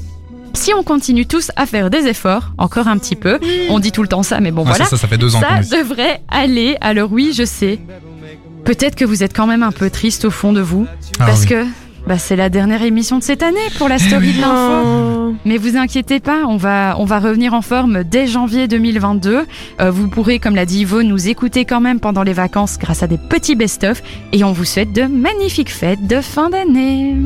Si 0.55 0.73
on 0.73 0.83
continue 0.83 1.27
tous 1.27 1.51
à 1.57 1.67
faire 1.67 1.91
des 1.91 2.07
efforts, 2.07 2.53
encore 2.59 2.89
un 2.89 2.97
petit 2.99 3.17
peu, 3.17 3.39
on 3.71 3.79
dit 3.79 3.93
tout 3.93 4.03
le 4.03 4.09
temps 4.09 4.23
ça, 4.23 4.41
mais 4.41 4.51
bon 4.51 4.63
Ah, 4.67 4.71
voilà, 4.71 4.85
ça, 4.85 4.91
ça, 4.91 4.97
ça 4.99 5.09
fait 5.09 5.19
deux 5.19 5.35
ans 5.37 5.41
ça 5.41 5.77
devrait 5.77 6.21
aller. 6.29 6.77
Alors 6.81 7.13
oui, 7.13 7.33
je 7.37 7.45
sais. 7.45 7.79
Peut-être 8.65 8.95
que 8.95 9.05
vous 9.05 9.23
êtes 9.23 9.35
quand 9.37 9.47
même 9.47 9.63
un 9.63 9.73
peu 9.73 9.91
triste 9.91 10.25
au 10.25 10.31
fond 10.31 10.53
de 10.53 10.61
vous, 10.63 10.87
Ah 11.19 11.27
parce 11.27 11.43
oui. 11.43 11.49
que 11.49 11.65
bah, 12.07 12.19
c'est 12.19 12.37
la 12.37 12.49
dernière 12.51 12.83
émission 12.83 13.19
de 13.19 13.23
cette 13.23 13.43
année 13.43 13.59
pour 13.79 13.89
la 13.89 13.99
story 13.99 14.33
de 14.33 14.41
l'info. 14.41 14.87
Oh. 14.87 15.35
Mais 15.45 15.59
vous 15.59 15.77
inquiétez 15.77 16.21
pas, 16.21 16.45
on 16.47 16.57
va, 16.57 16.97
on 16.99 17.05
va 17.05 17.19
revenir 17.19 17.53
en 17.53 17.61
forme 17.63 18.05
dès 18.05 18.27
janvier 18.27 18.69
2022. 18.69 19.45
Euh, 19.81 19.91
vous 19.91 20.09
pourrez, 20.09 20.39
comme 20.39 20.55
l'a 20.55 20.65
dit 20.67 20.81
Ivo, 20.81 21.03
nous 21.03 21.29
écouter 21.29 21.65
quand 21.65 21.81
même 21.81 22.01
pendant 22.01 22.23
les 22.23 22.33
vacances 22.33 22.79
grâce 22.79 23.03
à 23.03 23.07
des 23.07 23.19
petits 23.19 23.55
best-of. 23.57 24.03
Et 24.33 24.45
on 24.45 24.53
vous 24.53 24.65
souhaite 24.65 24.93
de 24.93 25.03
magnifiques 25.05 25.73
fêtes 25.73 26.07
de 26.07 26.21
fin 26.21 26.49
d'année. 26.51 27.17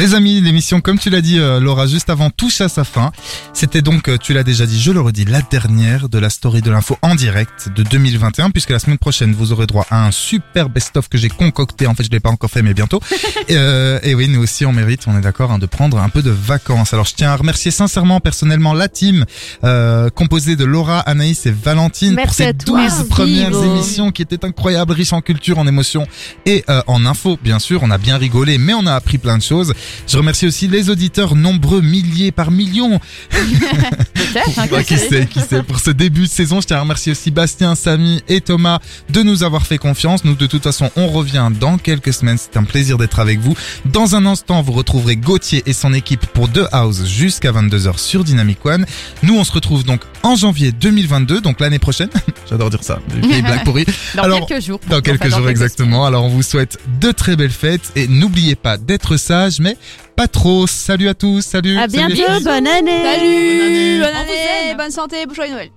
Les 0.00 0.14
amis, 0.14 0.40
l'émission, 0.40 0.80
comme 0.80 0.98
tu 0.98 1.10
l'as 1.10 1.20
dit, 1.20 1.38
euh, 1.38 1.60
Laura, 1.60 1.86
juste 1.86 2.08
avant, 2.08 2.30
touche 2.30 2.62
à 2.62 2.70
sa 2.70 2.84
fin. 2.84 3.12
C'était 3.52 3.82
donc, 3.82 4.08
euh, 4.08 4.16
tu 4.16 4.32
l'as 4.32 4.44
déjà 4.44 4.64
dit, 4.64 4.80
je 4.80 4.92
le 4.92 5.00
redis, 5.02 5.26
la 5.26 5.42
dernière 5.42 6.08
de 6.08 6.18
la 6.18 6.30
story 6.30 6.62
de 6.62 6.70
l'info 6.70 6.96
en 7.02 7.14
direct 7.14 7.68
de 7.76 7.82
2021, 7.82 8.50
puisque 8.50 8.70
la 8.70 8.78
semaine 8.78 8.96
prochaine, 8.96 9.34
vous 9.34 9.52
aurez 9.52 9.66
droit 9.66 9.86
à 9.90 10.06
un 10.06 10.10
super 10.10 10.70
best-of 10.70 11.10
que 11.10 11.18
j'ai 11.18 11.28
concocté. 11.28 11.86
En 11.86 11.94
fait, 11.94 12.04
je 12.04 12.08
l'ai 12.08 12.18
pas 12.18 12.30
encore 12.30 12.48
fait, 12.50 12.62
mais 12.62 12.72
bientôt. 12.72 13.02
et, 13.48 13.56
euh, 13.58 13.98
et 14.02 14.14
oui, 14.14 14.26
nous 14.28 14.42
aussi, 14.42 14.64
on 14.64 14.72
mérite, 14.72 15.02
on 15.06 15.18
est 15.18 15.20
d'accord, 15.20 15.52
hein, 15.52 15.58
de 15.58 15.66
prendre 15.66 15.98
un 15.98 16.08
peu 16.08 16.22
de 16.22 16.30
vacances. 16.30 16.94
Alors, 16.94 17.04
je 17.04 17.12
tiens 17.12 17.32
à 17.32 17.36
remercier 17.36 17.70
sincèrement, 17.70 18.20
personnellement, 18.20 18.72
la 18.72 18.88
team 18.88 19.26
euh, 19.64 20.08
composée 20.08 20.56
de 20.56 20.64
Laura, 20.64 21.00
Anaïs 21.00 21.44
et 21.44 21.50
Valentine 21.50 22.16
pour 22.16 22.32
ces 22.32 22.44
à 22.44 22.52
12 22.54 22.64
toi. 22.64 22.80
Merci, 22.80 23.04
premières 23.04 23.64
émissions 23.64 24.12
qui 24.12 24.22
étaient 24.22 24.46
incroyables, 24.46 24.94
riches 24.94 25.12
en 25.12 25.20
culture, 25.20 25.58
en 25.58 25.66
émotions 25.66 26.06
et 26.46 26.64
euh, 26.70 26.80
en 26.86 27.04
info, 27.04 27.38
bien 27.44 27.58
sûr. 27.58 27.80
On 27.82 27.90
a 27.90 27.98
bien 27.98 28.16
rigolé, 28.16 28.56
mais 28.56 28.72
on 28.72 28.86
a 28.86 28.94
appris 28.94 29.18
plein 29.18 29.36
de 29.36 29.42
choses. 29.42 29.74
Je 30.06 30.16
remercie 30.16 30.46
aussi 30.46 30.68
les 30.68 30.90
auditeurs, 30.90 31.34
nombreux, 31.36 31.80
milliers 31.80 32.32
par 32.32 32.50
millions. 32.50 33.00
Hein, 33.32 33.38
Ouais, 34.70 34.84
qui 34.84 34.96
sait, 34.96 35.26
qui 35.26 35.40
sait. 35.40 35.62
Pour 35.62 35.80
ce 35.80 35.90
début 35.90 36.22
de 36.22 36.26
saison, 36.26 36.60
je 36.60 36.66
tiens 36.68 36.76
à 36.76 36.80
remercier 36.80 37.12
aussi 37.12 37.30
Bastien, 37.32 37.74
Samy 37.74 38.22
et 38.28 38.40
Thomas 38.40 38.78
de 39.08 39.22
nous 39.22 39.42
avoir 39.42 39.66
fait 39.66 39.78
confiance. 39.78 40.24
Nous, 40.24 40.34
de 40.34 40.46
toute 40.46 40.62
façon, 40.62 40.90
on 40.96 41.08
revient 41.08 41.48
dans 41.58 41.78
quelques 41.78 42.12
semaines. 42.12 42.38
C'est 42.38 42.56
un 42.56 42.62
plaisir 42.62 42.96
d'être 42.98 43.18
avec 43.18 43.40
vous. 43.40 43.56
Dans 43.86 44.14
un 44.14 44.26
instant, 44.26 44.62
vous 44.62 44.72
retrouverez 44.72 45.16
Gauthier 45.16 45.62
et 45.66 45.72
son 45.72 45.92
équipe 45.94 46.26
pour 46.26 46.50
The 46.50 46.60
House 46.70 47.04
jusqu'à 47.06 47.50
22h 47.52 47.98
sur 47.98 48.22
Dynamic 48.22 48.64
One. 48.64 48.86
Nous, 49.24 49.36
on 49.36 49.42
se 49.44 49.52
retrouve 49.52 49.84
donc 49.84 50.02
en 50.22 50.36
janvier 50.36 50.70
2022, 50.72 51.40
donc 51.40 51.58
l'année 51.60 51.78
prochaine. 51.80 52.10
J'adore 52.50 52.70
dire 52.70 52.84
ça. 52.84 53.00
Une 53.14 53.26
vieille 53.26 53.42
blague 53.42 53.64
pourrie. 53.64 53.86
Dans 54.14 54.22
Alors, 54.22 54.46
quelques 54.46 54.62
jours. 54.64 54.80
Dans 54.88 55.00
quelques 55.00 55.26
Enfin, 55.26 55.38
jours 55.38 55.48
exactement. 55.48 56.04
Alors 56.06 56.24
on 56.24 56.28
vous 56.28 56.42
souhaite 56.42 56.78
de 57.00 57.10
très 57.12 57.36
belles 57.36 57.50
fêtes 57.50 57.92
et 57.96 58.06
n'oubliez 58.08 58.54
pas 58.54 58.76
d'être 58.76 59.16
sage, 59.16 59.58
mais 59.60 59.76
pas 60.20 60.28
trop. 60.28 60.66
Salut 60.66 61.08
à 61.08 61.14
tous, 61.14 61.40
salut. 61.40 61.78
À 61.78 61.88
salut 61.88 62.12
bientôt, 62.14 62.34
tous. 62.34 62.44
bonne 62.44 62.66
année. 62.66 63.02
Salut, 63.02 64.00
Bonne 64.00 64.14
année. 64.14 64.26
bonne 64.26 64.66
année, 64.66 64.74
bonne 64.76 64.90
santé, 64.90 65.24
joyeux 65.34 65.52
Noël. 65.54 65.70